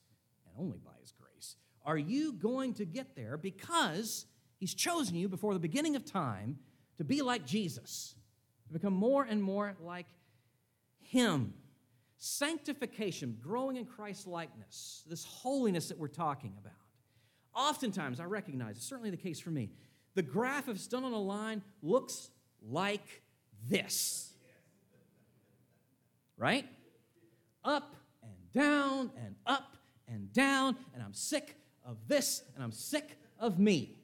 and 0.46 0.54
only 0.58 0.78
by 0.78 0.92
His 1.00 1.12
grace, 1.12 1.56
are 1.84 1.98
you 1.98 2.32
going 2.32 2.74
to 2.74 2.84
get 2.84 3.16
there 3.16 3.36
because 3.36 4.26
He's 4.58 4.74
chosen 4.74 5.16
you 5.16 5.28
before 5.28 5.54
the 5.54 5.60
beginning 5.60 5.96
of 5.96 6.04
time 6.04 6.58
to 6.98 7.04
be 7.04 7.22
like 7.22 7.46
Jesus, 7.46 8.14
to 8.66 8.74
become 8.74 8.92
more 8.92 9.24
and 9.24 9.42
more 9.42 9.74
like 9.80 10.06
Him. 11.00 11.54
Sanctification, 12.18 13.38
growing 13.42 13.76
in 13.76 13.86
Christ's 13.86 14.26
likeness, 14.26 15.02
this 15.08 15.24
holiness 15.24 15.88
that 15.88 15.98
we're 15.98 16.08
talking 16.08 16.52
about. 16.60 16.74
Oftentimes, 17.54 18.20
I 18.20 18.24
recognize, 18.24 18.76
it's 18.76 18.86
certainly 18.86 19.08
the 19.08 19.16
case 19.16 19.40
for 19.40 19.50
me, 19.50 19.70
the 20.14 20.22
graph, 20.22 20.68
if 20.68 20.76
it's 20.76 20.86
done 20.86 21.04
on 21.04 21.12
a 21.12 21.20
line, 21.20 21.62
looks 21.82 22.30
like 22.62 23.22
this. 23.66 24.29
Right? 26.40 26.66
Up 27.62 27.94
and 28.22 28.52
down 28.54 29.10
and 29.22 29.36
up 29.44 29.76
and 30.08 30.32
down, 30.32 30.74
and 30.94 31.02
I'm 31.02 31.12
sick 31.12 31.54
of 31.84 31.98
this 32.08 32.42
and 32.54 32.64
I'm 32.64 32.72
sick 32.72 33.18
of 33.38 33.58
me. 33.58 33.98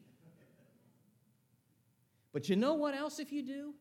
But 2.35 2.51
you 2.51 2.57
know 2.57 2.75
what 2.75 2.95
else 2.95 3.19
if 3.19 3.33
you 3.33 3.43
do? 3.43 3.73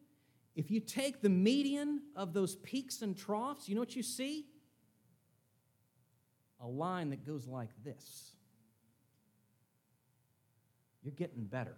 If 0.56 0.72
you 0.72 0.80
take 0.80 1.22
the 1.22 1.28
median 1.28 2.02
of 2.16 2.32
those 2.32 2.56
peaks 2.56 3.02
and 3.02 3.18
troughs, 3.18 3.68
you 3.68 3.76
know 3.76 3.82
what 3.82 3.98
you 3.98 4.04
see? 4.04 4.46
A 6.62 6.68
line 6.68 7.10
that 7.10 7.26
goes 7.26 7.46
like 7.48 7.72
this. 7.84 8.32
You're 11.04 11.12
getting 11.12 11.44
better. 11.44 11.76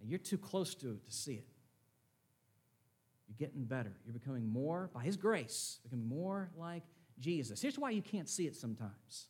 And 0.00 0.08
you're 0.08 0.18
too 0.18 0.38
close 0.38 0.74
to 0.76 0.92
it 0.92 1.04
to 1.04 1.12
see 1.12 1.34
it. 1.34 1.46
You're 3.30 3.48
getting 3.48 3.64
better. 3.64 3.92
You're 4.04 4.12
becoming 4.12 4.48
more, 4.48 4.90
by 4.92 5.04
His 5.04 5.16
grace, 5.16 5.78
becoming 5.84 6.08
more 6.08 6.50
like 6.56 6.82
Jesus. 7.20 7.62
Here's 7.62 7.78
why 7.78 7.90
you 7.90 8.02
can't 8.02 8.28
see 8.28 8.46
it 8.46 8.56
sometimes. 8.56 9.28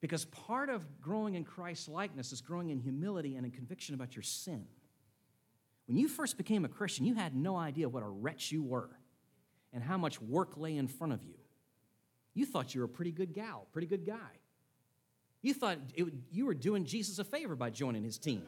Because 0.00 0.24
part 0.26 0.70
of 0.70 1.00
growing 1.00 1.34
in 1.34 1.42
Christ's 1.42 1.88
likeness 1.88 2.32
is 2.32 2.40
growing 2.40 2.70
in 2.70 2.78
humility 2.78 3.34
and 3.34 3.44
in 3.44 3.50
conviction 3.50 3.96
about 3.96 4.14
your 4.14 4.22
sin. 4.22 4.64
When 5.88 5.96
you 5.96 6.06
first 6.06 6.36
became 6.36 6.64
a 6.64 6.68
Christian, 6.68 7.04
you 7.04 7.14
had 7.14 7.34
no 7.34 7.56
idea 7.56 7.88
what 7.88 8.04
a 8.04 8.08
wretch 8.08 8.52
you 8.52 8.62
were 8.62 8.90
and 9.72 9.82
how 9.82 9.98
much 9.98 10.20
work 10.22 10.56
lay 10.56 10.76
in 10.76 10.86
front 10.86 11.12
of 11.12 11.24
you. 11.24 11.34
You 12.34 12.46
thought 12.46 12.74
you 12.74 12.82
were 12.82 12.84
a 12.84 12.88
pretty 12.88 13.10
good 13.10 13.34
gal, 13.34 13.66
pretty 13.72 13.88
good 13.88 14.06
guy. 14.06 14.38
You 15.42 15.54
thought 15.54 15.78
it, 15.94 16.06
you 16.30 16.46
were 16.46 16.54
doing 16.54 16.84
Jesus 16.84 17.18
a 17.18 17.24
favor 17.24 17.56
by 17.56 17.70
joining 17.70 18.04
his 18.04 18.18
team. 18.18 18.42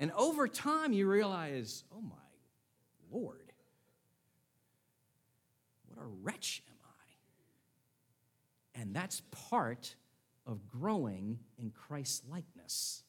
And 0.00 0.10
over 0.16 0.48
time, 0.48 0.94
you 0.94 1.06
realize, 1.06 1.84
oh 1.94 2.00
my 2.00 2.16
Lord, 3.12 3.52
what 5.86 6.02
a 6.02 6.08
wretch 6.22 6.62
am 6.68 6.76
I? 6.82 8.80
And 8.80 8.96
that's 8.96 9.20
part 9.30 9.94
of 10.46 10.66
growing 10.66 11.38
in 11.58 11.70
Christ's 11.70 12.22
likeness 12.30 13.02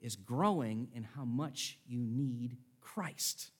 is 0.00 0.14
growing 0.14 0.86
in 0.94 1.02
how 1.02 1.24
much 1.24 1.78
you 1.84 1.98
need 2.00 2.56
Christ. 2.80 3.50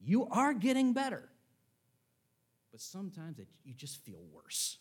You 0.00 0.28
are 0.30 0.54
getting 0.54 0.92
better, 0.92 1.28
but 2.70 2.80
sometimes 2.80 3.40
it, 3.40 3.48
you 3.64 3.74
just 3.74 4.04
feel 4.04 4.22
worse. 4.32 4.78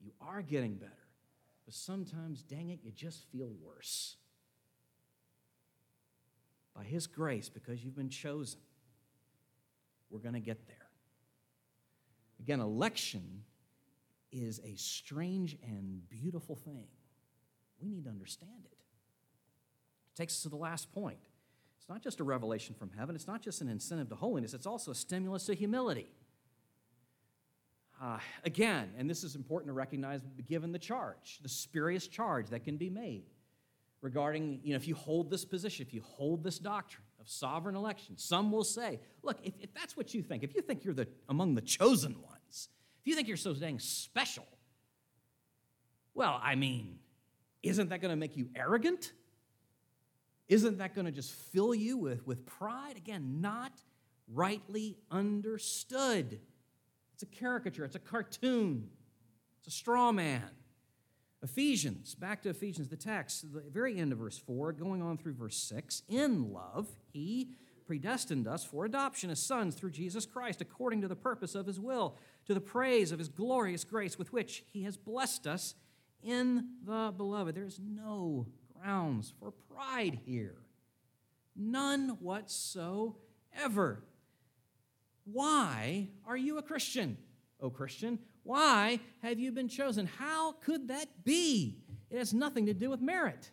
You 0.00 0.12
are 0.20 0.42
getting 0.42 0.74
better, 0.74 0.92
but 1.64 1.74
sometimes, 1.74 2.42
dang 2.42 2.70
it, 2.70 2.80
you 2.82 2.90
just 2.90 3.22
feel 3.30 3.50
worse. 3.62 4.16
By 6.74 6.84
His 6.84 7.06
grace, 7.06 7.48
because 7.48 7.84
you've 7.84 7.96
been 7.96 8.10
chosen, 8.10 8.60
we're 10.10 10.20
going 10.20 10.34
to 10.34 10.40
get 10.40 10.66
there. 10.66 10.76
Again, 12.40 12.60
election 12.60 13.42
is 14.32 14.60
a 14.64 14.74
strange 14.76 15.56
and 15.62 16.08
beautiful 16.08 16.56
thing. 16.56 16.86
We 17.80 17.88
need 17.88 18.04
to 18.04 18.10
understand 18.10 18.64
it. 18.64 18.72
It 18.72 20.16
takes 20.16 20.34
us 20.34 20.42
to 20.42 20.48
the 20.48 20.56
last 20.56 20.92
point. 20.92 21.18
It's 21.78 21.88
not 21.88 22.02
just 22.02 22.20
a 22.20 22.24
revelation 22.24 22.74
from 22.74 22.90
heaven, 22.96 23.14
it's 23.14 23.26
not 23.26 23.42
just 23.42 23.60
an 23.60 23.68
incentive 23.68 24.08
to 24.08 24.14
holiness, 24.14 24.54
it's 24.54 24.66
also 24.66 24.90
a 24.90 24.94
stimulus 24.94 25.46
to 25.46 25.54
humility. 25.54 26.08
Uh, 28.02 28.18
again, 28.44 28.90
and 28.98 29.08
this 29.08 29.22
is 29.22 29.36
important 29.36 29.68
to 29.68 29.72
recognize 29.72 30.20
given 30.48 30.72
the 30.72 30.78
charge, 30.78 31.38
the 31.42 31.48
spurious 31.48 32.08
charge 32.08 32.48
that 32.48 32.64
can 32.64 32.76
be 32.76 32.90
made 32.90 33.24
regarding, 34.04 34.60
you 34.62 34.74
know, 34.74 34.76
if 34.76 34.86
you 34.86 34.94
hold 34.94 35.30
this 35.30 35.46
position, 35.46 35.84
if 35.84 35.94
you 35.94 36.02
hold 36.02 36.44
this 36.44 36.58
doctrine 36.58 37.06
of 37.18 37.26
sovereign 37.26 37.74
election, 37.74 38.18
some 38.18 38.52
will 38.52 38.62
say, 38.62 39.00
look, 39.22 39.38
if, 39.42 39.54
if 39.58 39.72
that's 39.72 39.96
what 39.96 40.12
you 40.12 40.22
think, 40.22 40.44
if 40.44 40.54
you 40.54 40.60
think 40.60 40.84
you're 40.84 40.92
the, 40.92 41.08
among 41.30 41.54
the 41.54 41.62
chosen 41.62 42.14
ones, 42.20 42.68
if 43.00 43.06
you 43.06 43.16
think 43.16 43.26
you're 43.26 43.38
so 43.38 43.54
dang 43.54 43.78
special, 43.78 44.46
well, 46.12 46.38
I 46.42 46.54
mean, 46.54 46.98
isn't 47.62 47.88
that 47.88 48.02
going 48.02 48.10
to 48.10 48.16
make 48.16 48.36
you 48.36 48.50
arrogant? 48.54 49.14
Isn't 50.48 50.76
that 50.78 50.94
going 50.94 51.06
to 51.06 51.12
just 51.12 51.32
fill 51.32 51.74
you 51.74 51.96
with, 51.96 52.26
with 52.26 52.44
pride? 52.44 52.98
Again, 52.98 53.40
not 53.40 53.72
rightly 54.30 54.98
understood. 55.10 56.40
It's 57.14 57.22
a 57.22 57.26
caricature, 57.26 57.86
it's 57.86 57.96
a 57.96 58.00
cartoon, 58.00 58.90
it's 59.60 59.68
a 59.68 59.70
straw 59.70 60.12
man. 60.12 60.42
Ephesians, 61.44 62.14
back 62.14 62.42
to 62.42 62.48
Ephesians, 62.48 62.88
the 62.88 62.96
text, 62.96 63.52
the 63.52 63.60
very 63.70 64.00
end 64.00 64.12
of 64.12 64.18
verse 64.18 64.38
4, 64.38 64.72
going 64.72 65.02
on 65.02 65.18
through 65.18 65.34
verse 65.34 65.56
6. 65.58 66.02
In 66.08 66.54
love, 66.54 66.88
he 67.12 67.50
predestined 67.86 68.48
us 68.48 68.64
for 68.64 68.86
adoption 68.86 69.28
as 69.28 69.40
sons 69.40 69.74
through 69.74 69.90
Jesus 69.90 70.24
Christ, 70.24 70.62
according 70.62 71.02
to 71.02 71.08
the 71.08 71.14
purpose 71.14 71.54
of 71.54 71.66
his 71.66 71.78
will, 71.78 72.16
to 72.46 72.54
the 72.54 72.62
praise 72.62 73.12
of 73.12 73.18
his 73.18 73.28
glorious 73.28 73.84
grace 73.84 74.18
with 74.18 74.32
which 74.32 74.64
he 74.72 74.84
has 74.84 74.96
blessed 74.96 75.46
us 75.46 75.74
in 76.22 76.70
the 76.82 77.12
beloved. 77.14 77.54
There 77.54 77.66
is 77.66 77.78
no 77.78 78.46
grounds 78.80 79.34
for 79.38 79.52
pride 79.52 80.20
here. 80.24 80.56
None 81.54 82.16
whatsoever. 82.20 84.02
Why 85.24 86.08
are 86.26 86.38
you 86.38 86.56
a 86.56 86.62
Christian, 86.62 87.18
O 87.60 87.68
Christian? 87.68 88.18
Why 88.44 89.00
have 89.22 89.40
you 89.40 89.50
been 89.50 89.68
chosen? 89.68 90.06
How 90.06 90.52
could 90.52 90.88
that 90.88 91.24
be? 91.24 91.78
It 92.10 92.18
has 92.18 92.32
nothing 92.32 92.66
to 92.66 92.74
do 92.74 92.90
with 92.90 93.00
merit. 93.00 93.50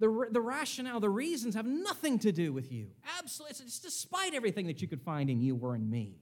The, 0.00 0.28
the 0.30 0.40
rationale, 0.40 0.98
the 0.98 1.10
reasons 1.10 1.54
have 1.54 1.66
nothing 1.66 2.18
to 2.20 2.32
do 2.32 2.52
with 2.54 2.72
you. 2.72 2.88
Absolutely. 3.18 3.56
It's 3.66 3.78
despite 3.78 4.34
everything 4.34 4.66
that 4.66 4.80
you 4.80 4.88
could 4.88 5.02
find 5.02 5.28
in 5.28 5.40
you 5.40 5.58
or 5.60 5.76
in 5.76 5.88
me. 5.88 6.16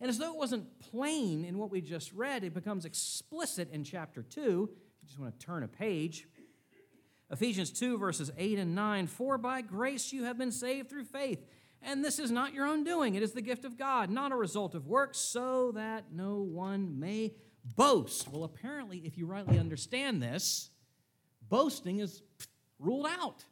And 0.00 0.10
as 0.10 0.18
though 0.18 0.32
it 0.32 0.36
wasn't 0.36 0.80
plain 0.80 1.44
in 1.44 1.56
what 1.56 1.70
we 1.70 1.80
just 1.80 2.12
read, 2.12 2.42
it 2.42 2.52
becomes 2.52 2.84
explicit 2.84 3.70
in 3.72 3.84
chapter 3.84 4.22
2. 4.22 4.40
If 4.40 5.02
you 5.02 5.06
just 5.06 5.18
want 5.20 5.38
to 5.38 5.46
turn 5.46 5.62
a 5.62 5.68
page, 5.68 6.26
Ephesians 7.30 7.70
2, 7.70 7.98
verses 7.98 8.32
8 8.36 8.58
and 8.58 8.74
9 8.74 9.06
For 9.06 9.38
by 9.38 9.62
grace 9.62 10.12
you 10.12 10.24
have 10.24 10.36
been 10.36 10.52
saved 10.52 10.90
through 10.90 11.04
faith. 11.04 11.46
And 11.86 12.04
this 12.04 12.18
is 12.18 12.30
not 12.30 12.54
your 12.54 12.66
own 12.66 12.82
doing, 12.82 13.14
it 13.14 13.22
is 13.22 13.32
the 13.32 13.42
gift 13.42 13.64
of 13.64 13.76
God, 13.76 14.10
not 14.10 14.32
a 14.32 14.36
result 14.36 14.74
of 14.74 14.86
works, 14.86 15.18
so 15.18 15.72
that 15.72 16.04
no 16.12 16.38
one 16.38 16.98
may 16.98 17.34
boast. 17.76 18.28
Well, 18.28 18.44
apparently, 18.44 18.98
if 18.98 19.18
you 19.18 19.26
rightly 19.26 19.58
understand 19.58 20.22
this, 20.22 20.70
boasting 21.48 22.00
is 22.00 22.22
ruled 22.78 23.06
out. 23.06 23.44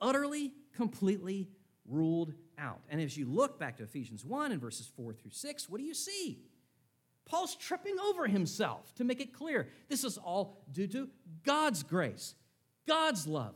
Utterly, 0.00 0.52
completely 0.76 1.48
ruled 1.88 2.34
out. 2.58 2.80
And 2.88 3.00
as 3.00 3.16
you 3.16 3.26
look 3.26 3.58
back 3.58 3.76
to 3.76 3.84
Ephesians 3.84 4.24
1 4.24 4.52
and 4.52 4.60
verses 4.60 4.90
4 4.96 5.12
through 5.12 5.30
6, 5.30 5.68
what 5.68 5.78
do 5.78 5.84
you 5.84 5.94
see? 5.94 6.40
Paul's 7.24 7.54
tripping 7.54 7.96
over 7.98 8.26
himself 8.26 8.94
to 8.96 9.04
make 9.04 9.20
it 9.20 9.32
clear 9.32 9.68
this 9.88 10.04
is 10.04 10.18
all 10.18 10.64
due 10.70 10.86
to 10.88 11.08
God's 11.44 11.82
grace, 11.82 12.34
God's 12.86 13.26
love, 13.26 13.54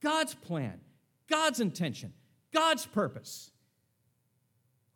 God's 0.00 0.34
plan, 0.34 0.80
God's 1.28 1.60
intention, 1.60 2.12
God's 2.52 2.86
purpose. 2.86 3.50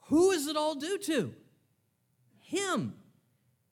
Who 0.07 0.31
is 0.31 0.47
it 0.47 0.57
all 0.57 0.75
due 0.75 0.99
to? 0.99 1.35
Him. 2.41 2.95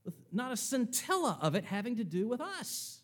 With 0.04 0.14
not 0.32 0.52
a 0.52 0.56
scintilla 0.56 1.38
of 1.40 1.54
it 1.54 1.64
having 1.64 1.96
to 1.96 2.04
do 2.04 2.28
with 2.28 2.40
us. 2.40 3.00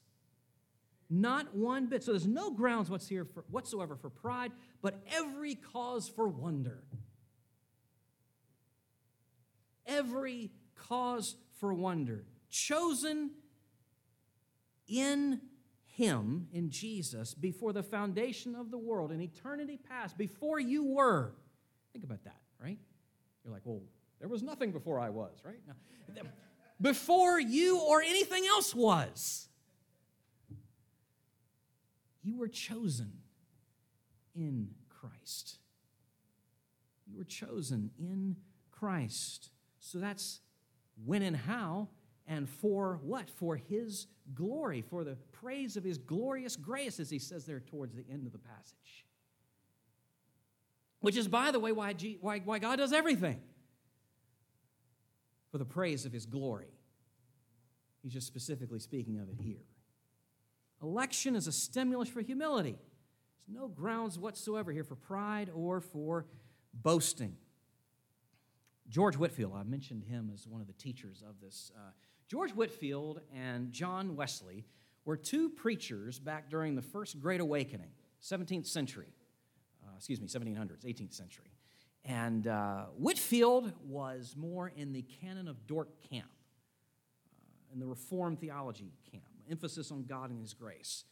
Not 1.08 1.54
one 1.54 1.86
bit. 1.86 2.02
So 2.02 2.12
there's 2.12 2.26
no 2.26 2.50
grounds 2.50 2.90
whatsoever 2.90 3.96
for 3.96 4.10
pride, 4.10 4.52
but 4.82 5.00
every 5.12 5.54
cause 5.54 6.08
for 6.08 6.26
wonder. 6.28 6.82
Every 9.86 10.50
cause 10.74 11.36
for 11.60 11.72
wonder. 11.72 12.24
Chosen 12.50 13.30
in 14.88 15.40
Him, 15.96 16.48
in 16.52 16.68
Jesus, 16.68 17.32
before 17.32 17.72
the 17.72 17.82
foundation 17.82 18.54
of 18.54 18.70
the 18.70 18.76
world, 18.76 19.10
in 19.10 19.22
eternity 19.22 19.78
past, 19.88 20.18
before 20.18 20.60
you 20.60 20.84
were. 20.84 21.32
Think 21.94 22.04
about 22.04 22.22
that, 22.24 22.36
right? 22.62 22.78
You're 23.42 23.54
like, 23.54 23.62
well, 23.64 23.80
there 24.20 24.28
was 24.28 24.42
nothing 24.42 24.72
before 24.72 25.00
I 25.00 25.08
was, 25.08 25.38
right? 25.42 25.56
No. 25.66 26.22
Before 26.78 27.40
you 27.40 27.80
or 27.80 28.02
anything 28.02 28.44
else 28.46 28.74
was. 28.74 29.48
You 32.22 32.36
were 32.36 32.48
chosen 32.48 33.12
in 34.34 34.68
Christ. 34.90 35.56
You 37.06 37.16
were 37.16 37.24
chosen 37.24 37.90
in 37.98 38.36
Christ. 38.70 39.48
So 39.78 39.96
that's 39.96 40.40
when 41.06 41.22
and 41.22 41.36
how, 41.36 41.88
and 42.26 42.48
for 42.48 42.98
what? 43.02 43.30
For 43.30 43.56
His 43.56 44.06
glory, 44.34 44.82
for 44.82 45.04
the 45.04 45.16
praise 45.32 45.76
of 45.76 45.84
His 45.84 45.98
glorious 45.98 46.56
grace, 46.56 46.98
as 46.98 47.10
He 47.10 47.18
says 47.18 47.44
there 47.44 47.60
towards 47.60 47.94
the 47.94 48.04
end 48.10 48.26
of 48.26 48.32
the 48.32 48.38
passage. 48.38 49.06
Which 51.00 51.16
is, 51.16 51.28
by 51.28 51.50
the 51.50 51.60
way, 51.60 51.72
why, 51.72 51.92
G, 51.92 52.18
why, 52.20 52.40
why 52.40 52.58
God 52.58 52.76
does 52.76 52.92
everything 52.92 53.40
for 55.52 55.58
the 55.58 55.64
praise 55.64 56.04
of 56.04 56.12
His 56.12 56.26
glory. 56.26 56.72
He's 58.02 58.12
just 58.12 58.26
specifically 58.26 58.80
speaking 58.80 59.18
of 59.18 59.28
it 59.28 59.40
here. 59.40 59.64
Election 60.82 61.34
is 61.36 61.46
a 61.46 61.52
stimulus 61.52 62.08
for 62.08 62.20
humility. 62.20 62.76
There's 63.46 63.58
no 63.58 63.68
grounds 63.68 64.18
whatsoever 64.18 64.72
here 64.72 64.84
for 64.84 64.96
pride 64.96 65.50
or 65.54 65.80
for 65.80 66.26
boasting. 66.74 67.36
George 68.88 69.16
Whitefield, 69.16 69.54
I 69.56 69.62
mentioned 69.64 70.04
him 70.04 70.30
as 70.32 70.46
one 70.46 70.60
of 70.60 70.66
the 70.66 70.72
teachers 70.72 71.22
of 71.28 71.40
this. 71.40 71.72
Uh, 71.76 71.90
George 72.28 72.50
Whitefield 72.50 73.20
and 73.34 73.70
John 73.70 74.16
Wesley 74.16 74.64
were 75.04 75.16
two 75.16 75.48
preachers 75.48 76.18
back 76.18 76.50
during 76.50 76.74
the 76.74 76.82
First 76.82 77.20
Great 77.20 77.40
Awakening, 77.40 77.90
17th 78.20 78.66
century, 78.66 79.14
uh, 79.84 79.92
excuse 79.96 80.20
me, 80.20 80.26
1700s, 80.26 80.84
18th 80.84 81.14
century. 81.14 81.52
And 82.04 82.48
uh, 82.48 82.86
Whitefield 82.96 83.72
was 83.84 84.34
more 84.36 84.72
in 84.76 84.92
the 84.92 85.02
canon 85.02 85.46
of 85.46 85.68
Dort 85.68 85.88
camp, 86.10 86.28
uh, 87.28 87.72
in 87.72 87.78
the 87.78 87.86
Reformed 87.86 88.40
theology 88.40 88.92
camp, 89.10 89.24
emphasis 89.48 89.92
on 89.92 90.04
God 90.04 90.30
and 90.30 90.40
His 90.40 90.52
grace. 90.52 91.04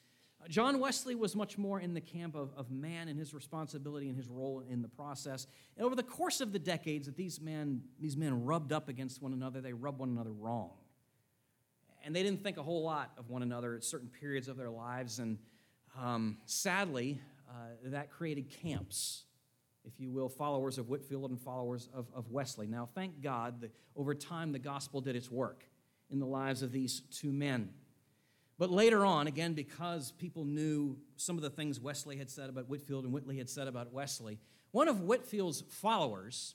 John 0.48 0.78
Wesley 0.78 1.14
was 1.14 1.34
much 1.34 1.56
more 1.56 1.80
in 1.80 1.94
the 1.94 2.00
camp 2.00 2.34
of, 2.34 2.52
of 2.54 2.70
man 2.70 3.08
and 3.08 3.18
his 3.18 3.32
responsibility 3.32 4.08
and 4.08 4.16
his 4.16 4.28
role 4.28 4.62
in 4.68 4.82
the 4.82 4.88
process. 4.88 5.46
And 5.76 5.86
over 5.86 5.94
the 5.94 6.02
course 6.02 6.42
of 6.42 6.52
the 6.52 6.58
decades 6.58 7.06
that 7.06 7.16
these 7.16 7.40
men, 7.40 7.80
these 7.98 8.14
men 8.14 8.44
rubbed 8.44 8.70
up 8.70 8.90
against 8.90 9.22
one 9.22 9.32
another, 9.32 9.62
they 9.62 9.72
rubbed 9.72 10.00
one 10.00 10.10
another 10.10 10.32
wrong. 10.32 10.72
And 12.04 12.14
they 12.14 12.22
didn't 12.22 12.42
think 12.42 12.58
a 12.58 12.62
whole 12.62 12.82
lot 12.82 13.12
of 13.16 13.30
one 13.30 13.42
another 13.42 13.74
at 13.74 13.82
certain 13.82 14.08
periods 14.08 14.48
of 14.48 14.56
their 14.56 14.70
lives. 14.70 15.18
And 15.18 15.38
um, 16.00 16.36
sadly, 16.44 17.18
uh, 17.48 17.52
that 17.84 18.10
created 18.10 18.50
camps, 18.62 19.24
if 19.84 19.98
you 19.98 20.10
will, 20.10 20.28
followers 20.28 20.76
of 20.76 20.88
Whitefield 20.88 21.30
and 21.30 21.40
followers 21.40 21.88
of, 21.94 22.06
of 22.14 22.30
Wesley. 22.30 22.66
Now, 22.66 22.88
thank 22.94 23.22
God 23.22 23.62
that 23.62 23.74
over 23.96 24.14
time 24.14 24.52
the 24.52 24.58
gospel 24.58 25.00
did 25.00 25.16
its 25.16 25.30
work 25.30 25.64
in 26.10 26.18
the 26.18 26.26
lives 26.26 26.62
of 26.62 26.72
these 26.72 27.00
two 27.10 27.32
men. 27.32 27.70
But 28.58 28.70
later 28.70 29.04
on, 29.04 29.26
again, 29.26 29.54
because 29.54 30.12
people 30.12 30.44
knew 30.44 30.96
some 31.16 31.36
of 31.36 31.42
the 31.42 31.50
things 31.50 31.80
Wesley 31.80 32.16
had 32.16 32.30
said 32.30 32.48
about 32.48 32.68
Whitefield 32.68 33.04
and 33.04 33.12
Whitley 33.12 33.38
had 33.38 33.48
said 33.48 33.66
about 33.66 33.92
Wesley, 33.92 34.38
one 34.70 34.88
of 34.88 35.00
Whitefield's 35.00 35.62
followers 35.68 36.54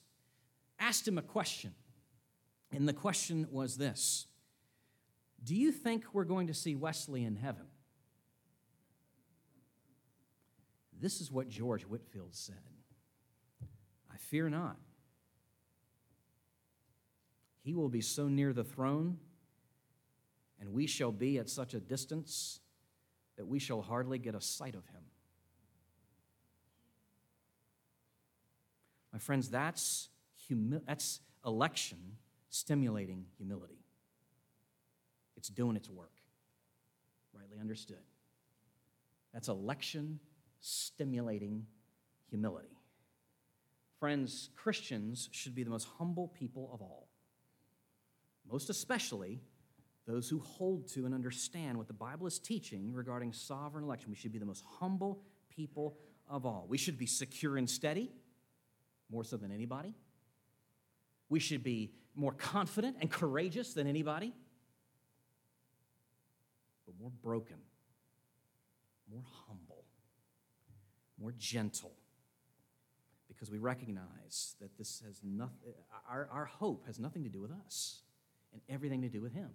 asked 0.79 1.07
him 1.07 1.17
a 1.17 1.21
question. 1.21 1.73
And 2.71 2.87
the 2.87 2.93
question 2.93 3.47
was 3.51 3.77
this 3.77 4.27
Do 5.43 5.55
you 5.55 5.71
think 5.71 6.05
we're 6.13 6.25
going 6.25 6.47
to 6.47 6.53
see 6.53 6.75
Wesley 6.75 7.23
in 7.23 7.35
heaven? 7.35 7.65
This 10.99 11.21
is 11.21 11.31
what 11.31 11.47
George 11.47 11.83
Whitefield 11.83 12.35
said 12.35 12.57
I 14.11 14.17
fear 14.17 14.49
not. 14.49 14.77
He 17.61 17.73
will 17.73 17.89
be 17.89 18.01
so 18.01 18.27
near 18.27 18.51
the 18.51 18.63
throne 18.63 19.17
and 20.59 20.73
we 20.73 20.87
shall 20.87 21.11
be 21.11 21.37
at 21.37 21.49
such 21.49 21.73
a 21.73 21.79
distance 21.79 22.59
that 23.37 23.45
we 23.45 23.59
shall 23.59 23.81
hardly 23.81 24.17
get 24.17 24.35
a 24.35 24.41
sight 24.41 24.75
of 24.75 24.85
him. 24.87 25.01
My 29.13 29.19
friends, 29.19 29.49
that's, 29.49 30.09
humi- 30.47 30.81
that's 30.85 31.21
election 31.45 32.17
stimulating 32.49 33.25
humility. 33.37 33.78
It's 35.39 35.47
doing 35.47 35.77
its 35.77 35.89
work, 35.89 36.11
rightly 37.31 37.59
understood. 37.61 38.03
That's 39.33 39.47
election 39.47 40.19
stimulating 40.59 41.65
humility. 42.29 42.77
Friends, 44.01 44.49
Christians 44.53 45.29
should 45.31 45.55
be 45.55 45.63
the 45.63 45.69
most 45.69 45.87
humble 45.97 46.27
people 46.27 46.69
of 46.73 46.81
all, 46.81 47.07
most 48.51 48.69
especially 48.69 49.39
those 50.05 50.27
who 50.27 50.39
hold 50.39 50.89
to 50.89 51.05
and 51.05 51.15
understand 51.15 51.77
what 51.77 51.87
the 51.87 51.93
Bible 51.93 52.27
is 52.27 52.37
teaching 52.37 52.93
regarding 52.93 53.31
sovereign 53.31 53.85
election. 53.85 54.09
We 54.09 54.17
should 54.17 54.33
be 54.33 54.39
the 54.39 54.45
most 54.45 54.65
humble 54.79 55.21
people 55.49 55.95
of 56.27 56.45
all. 56.45 56.65
We 56.67 56.77
should 56.77 56.97
be 56.97 57.05
secure 57.05 57.55
and 57.55 57.69
steady, 57.69 58.11
more 59.09 59.23
so 59.23 59.37
than 59.37 59.53
anybody. 59.53 59.95
We 61.29 61.39
should 61.39 61.63
be 61.63 61.93
more 62.13 62.33
confident 62.33 62.97
and 62.99 63.09
courageous 63.09 63.73
than 63.73 63.87
anybody, 63.87 64.33
but 66.89 66.99
more 66.99 67.11
broken, 67.21 67.57
more 69.11 69.23
humble, 69.47 69.85
more 71.19 71.33
gentle. 71.37 71.91
Because 73.27 73.51
we 73.51 73.59
recognize 73.59 74.55
that 74.59 74.75
this 74.77 75.03
has 75.05 75.21
nothing, 75.23 75.73
our, 76.09 76.27
our 76.31 76.45
hope 76.45 76.87
has 76.87 76.99
nothing 76.99 77.23
to 77.23 77.29
do 77.29 77.39
with 77.39 77.51
us 77.51 78.01
and 78.51 78.61
everything 78.67 79.03
to 79.03 79.09
do 79.09 79.21
with 79.21 79.33
Him. 79.33 79.51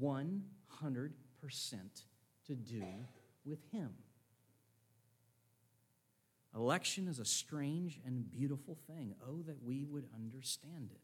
100% 0.00 1.10
to 2.46 2.54
do 2.54 2.84
with 3.44 3.58
Him. 3.72 3.90
Election 6.54 7.08
is 7.08 7.18
a 7.18 7.24
strange 7.24 8.00
and 8.06 8.30
beautiful 8.30 8.78
thing. 8.86 9.16
Oh, 9.28 9.42
that 9.46 9.62
we 9.62 9.84
would 9.84 10.06
understand 10.14 10.90
it. 10.92 11.00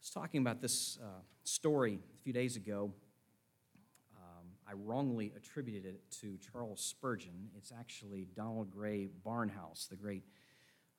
Was 0.00 0.10
talking 0.10 0.40
about 0.40 0.62
this 0.62 0.96
uh, 1.02 1.22
story 1.42 1.98
a 2.14 2.22
few 2.22 2.32
days 2.32 2.54
ago. 2.54 2.92
Um, 4.16 4.46
I 4.66 4.74
wrongly 4.74 5.32
attributed 5.36 5.84
it 5.86 6.00
to 6.20 6.38
Charles 6.38 6.80
Spurgeon. 6.80 7.50
It's 7.56 7.72
actually 7.76 8.28
Donald 8.36 8.70
Grey 8.70 9.08
Barnhouse, 9.26 9.88
the 9.88 9.96
great 9.96 10.22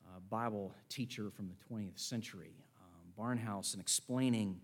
uh, 0.06 0.20
Bible 0.30 0.76
teacher 0.90 1.32
from 1.32 1.48
the 1.48 1.56
20th 1.74 1.98
century. 1.98 2.52
Um, 2.78 3.14
Barnhouse, 3.18 3.74
in 3.74 3.80
explaining 3.80 4.60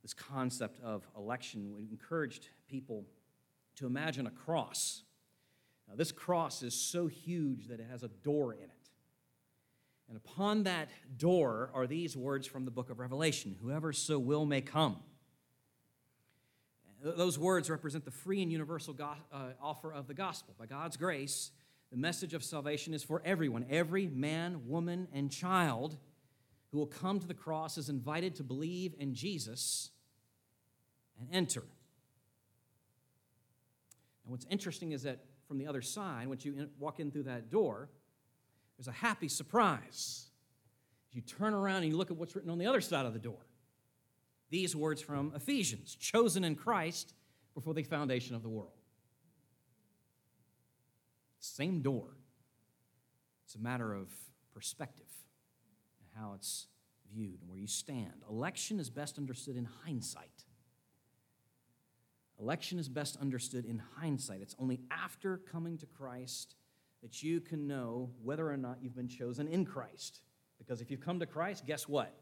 this 0.00 0.14
concept 0.14 0.78
of 0.80 1.04
election, 1.16 1.74
encouraged 1.90 2.48
people 2.68 3.04
to 3.74 3.86
imagine 3.86 4.28
a 4.28 4.30
cross. 4.30 5.02
Now, 5.88 5.96
this 5.96 6.12
cross 6.12 6.62
is 6.62 6.74
so 6.74 7.08
huge 7.08 7.66
that 7.66 7.80
it 7.80 7.86
has 7.90 8.04
a 8.04 8.08
door 8.08 8.52
in 8.52 8.60
it. 8.60 8.70
And 10.08 10.16
upon 10.16 10.64
that 10.64 10.88
door 11.16 11.70
are 11.74 11.86
these 11.86 12.16
words 12.16 12.46
from 12.46 12.64
the 12.64 12.70
book 12.70 12.90
of 12.90 12.98
Revelation 12.98 13.56
Whoever 13.60 13.92
so 13.92 14.18
will 14.18 14.46
may 14.46 14.60
come. 14.60 14.98
Those 17.02 17.38
words 17.38 17.68
represent 17.68 18.04
the 18.04 18.10
free 18.10 18.42
and 18.42 18.50
universal 18.50 18.94
go- 18.94 19.14
uh, 19.32 19.50
offer 19.60 19.92
of 19.92 20.06
the 20.06 20.14
gospel. 20.14 20.54
By 20.58 20.66
God's 20.66 20.96
grace, 20.96 21.50
the 21.90 21.96
message 21.96 22.34
of 22.34 22.42
salvation 22.42 22.94
is 22.94 23.04
for 23.04 23.22
everyone. 23.24 23.66
Every 23.68 24.06
man, 24.06 24.66
woman, 24.66 25.06
and 25.12 25.30
child 25.30 25.98
who 26.70 26.78
will 26.78 26.86
come 26.86 27.20
to 27.20 27.26
the 27.26 27.34
cross 27.34 27.78
is 27.78 27.88
invited 27.88 28.34
to 28.36 28.42
believe 28.42 28.94
in 28.98 29.14
Jesus 29.14 29.90
and 31.18 31.28
enter. 31.32 31.62
And 34.24 34.32
what's 34.32 34.46
interesting 34.50 34.92
is 34.92 35.02
that 35.02 35.20
from 35.46 35.58
the 35.58 35.66
other 35.66 35.82
side, 35.82 36.26
once 36.26 36.44
you 36.44 36.68
walk 36.78 36.98
in 36.98 37.10
through 37.10 37.24
that 37.24 37.50
door, 37.50 37.88
there's 38.78 38.88
a 38.88 38.92
happy 38.92 39.28
surprise. 39.28 40.26
You 41.12 41.22
turn 41.22 41.54
around 41.54 41.82
and 41.82 41.86
you 41.92 41.96
look 41.96 42.10
at 42.10 42.16
what's 42.16 42.34
written 42.34 42.50
on 42.50 42.58
the 42.58 42.66
other 42.66 42.80
side 42.80 43.06
of 43.06 43.12
the 43.12 43.18
door. 43.18 43.46
These 44.50 44.76
words 44.76 45.00
from 45.00 45.32
Ephesians 45.34 45.96
chosen 45.96 46.44
in 46.44 46.54
Christ 46.54 47.14
before 47.54 47.74
the 47.74 47.82
foundation 47.82 48.36
of 48.36 48.42
the 48.42 48.48
world. 48.48 48.72
Same 51.40 51.80
door. 51.80 52.16
It's 53.44 53.54
a 53.54 53.60
matter 53.60 53.94
of 53.94 54.08
perspective 54.52 55.06
and 56.00 56.22
how 56.22 56.34
it's 56.34 56.66
viewed 57.10 57.40
and 57.40 57.48
where 57.48 57.58
you 57.58 57.66
stand. 57.66 58.22
Election 58.28 58.78
is 58.78 58.90
best 58.90 59.16
understood 59.16 59.56
in 59.56 59.68
hindsight. 59.84 60.44
Election 62.38 62.78
is 62.78 62.88
best 62.88 63.16
understood 63.16 63.64
in 63.64 63.80
hindsight. 63.98 64.42
It's 64.42 64.56
only 64.58 64.80
after 64.90 65.38
coming 65.38 65.78
to 65.78 65.86
Christ 65.86 66.54
that 67.06 67.22
you 67.22 67.40
can 67.40 67.68
know 67.68 68.10
whether 68.20 68.50
or 68.50 68.56
not 68.56 68.78
you've 68.82 68.96
been 68.96 69.06
chosen 69.06 69.46
in 69.46 69.64
Christ. 69.64 70.22
Because 70.58 70.80
if 70.80 70.90
you've 70.90 71.00
come 71.00 71.20
to 71.20 71.26
Christ, 71.26 71.64
guess 71.64 71.86
what? 71.86 72.12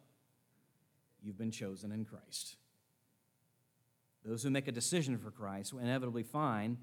You've 1.23 1.39
been 1.39 1.51
chosen 1.51 1.91
in 1.91 2.05
Christ. 2.05 2.57
Those 4.27 4.43
who 4.43 4.51
make 4.51 4.69
a 4.69 4.73
decision 4.73 5.17
for 5.17 5.31
Christ 5.31 5.73
will 5.73 5.81
inevitably 5.81 6.23
find 6.23 6.77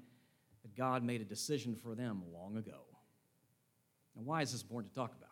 that 0.62 0.76
God 0.76 1.04
made 1.04 1.20
a 1.20 1.24
decision 1.24 1.76
for 1.76 1.94
them 1.94 2.24
long 2.34 2.56
ago. 2.56 2.80
Now, 4.16 4.22
why 4.24 4.42
is 4.42 4.50
this 4.50 4.62
important 4.62 4.92
to 4.92 4.98
talk 4.98 5.14
about? 5.16 5.30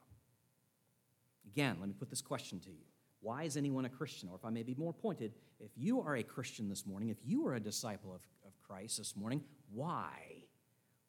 Again, 1.49 1.79
let 1.81 1.89
me 1.89 1.95
put 1.99 2.09
this 2.09 2.23
question 2.23 2.61
to 2.61 2.71
you. 2.71 2.87
Why 3.21 3.43
is 3.43 3.57
anyone 3.57 3.85
a 3.85 3.89
Christian? 3.89 4.29
Or 4.29 4.37
if 4.37 4.45
I 4.45 4.51
may 4.51 4.63
be 4.63 4.77
more 4.77 4.93
pointed, 4.93 5.33
if 5.59 5.73
you 5.77 6.03
are 6.03 6.15
a 6.15 6.23
Christian 6.23 6.69
this 6.69 6.87
morning, 6.87 7.09
if 7.09 7.19
you 7.25 7.45
are 7.49 7.57
a 7.57 7.61
disciple 7.61 8.15
of, 8.15 8.21
of 8.47 8.53
Christ 8.63 8.99
this 8.99 9.17
morning, 9.17 9.43
why? 9.73 10.40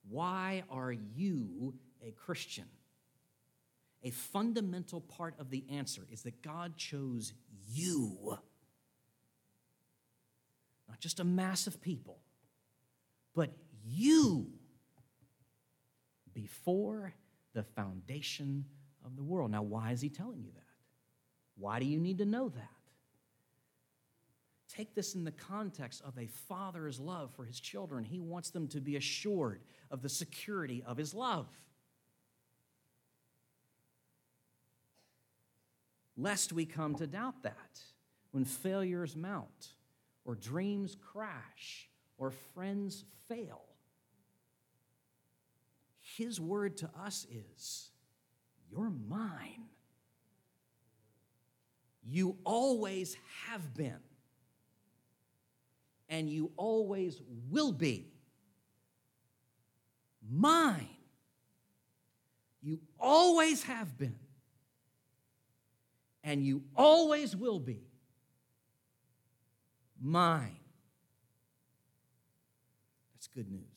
Why 0.10 0.64
are 0.70 0.92
you 0.92 1.74
a 2.06 2.12
Christian? 2.12 2.66
A 4.04 4.10
fundamental 4.10 5.02
part 5.02 5.36
of 5.40 5.50
the 5.50 5.64
answer 5.70 6.08
is 6.12 6.24
that 6.24 6.42
God 6.42 6.76
chose 6.76 7.34
you. 7.70 8.38
Not 10.90 11.00
just 11.00 11.20
a 11.20 11.24
mass 11.24 11.68
of 11.68 11.82
people, 11.82 12.20
but 13.36 13.52
you 13.86 14.48
before 16.34 17.14
the 17.54 17.64
foundation 17.64 18.66
of 19.06 19.16
the 19.16 19.24
world. 19.24 19.52
Now, 19.52 19.62
why 19.62 19.92
is 19.92 20.02
he 20.02 20.10
telling 20.10 20.42
you 20.44 20.52
that? 20.56 20.62
Why 21.56 21.80
do 21.80 21.86
you 21.86 22.00
need 22.00 22.18
to 22.20 22.26
know 22.26 22.50
that? 22.50 22.81
Take 24.76 24.96
this 24.96 25.16
in 25.16 25.26
the 25.26 25.32
context 25.32 26.02
of 26.06 26.18
a 26.18 26.28
father's 26.28 27.00
love 27.00 27.32
for 27.36 27.44
his 27.44 27.60
children. 27.60 28.06
He 28.06 28.20
wants 28.20 28.52
them 28.52 28.68
to 28.70 28.80
be 28.80 28.96
assured 28.96 29.62
of 29.90 30.02
the 30.02 30.10
security 30.10 30.82
of 30.86 30.96
his 30.96 31.14
love. 31.14 31.48
Lest 36.16 36.54
we 36.54 36.66
come 36.66 36.96
to 36.96 37.08
doubt 37.08 37.44
that 37.44 37.82
when 38.32 38.46
failures 38.46 39.16
mount, 39.16 39.74
or 40.24 40.36
dreams 40.36 40.96
crash, 40.96 41.90
or 42.18 42.32
friends 42.54 43.04
fail. 43.28 43.64
His 46.00 46.40
word 46.40 46.78
to 46.78 46.90
us 47.04 47.26
is, 47.30 47.90
You're 48.72 48.92
mine. 49.10 49.66
You 52.04 52.38
always 52.44 53.18
have 53.48 53.74
been, 53.74 54.00
and 56.12 56.30
you 56.30 56.52
always 56.58 57.20
will 57.50 57.72
be 57.72 58.12
mine. 60.30 60.90
You 62.62 62.80
always 63.00 63.64
have 63.64 63.98
been, 63.98 64.20
and 66.24 66.46
you 66.46 66.64
always 66.76 67.36
will 67.36 67.60
be 67.60 67.80
mine. 70.00 70.58
That's 73.16 73.28
good 73.28 73.50
news. 73.50 73.71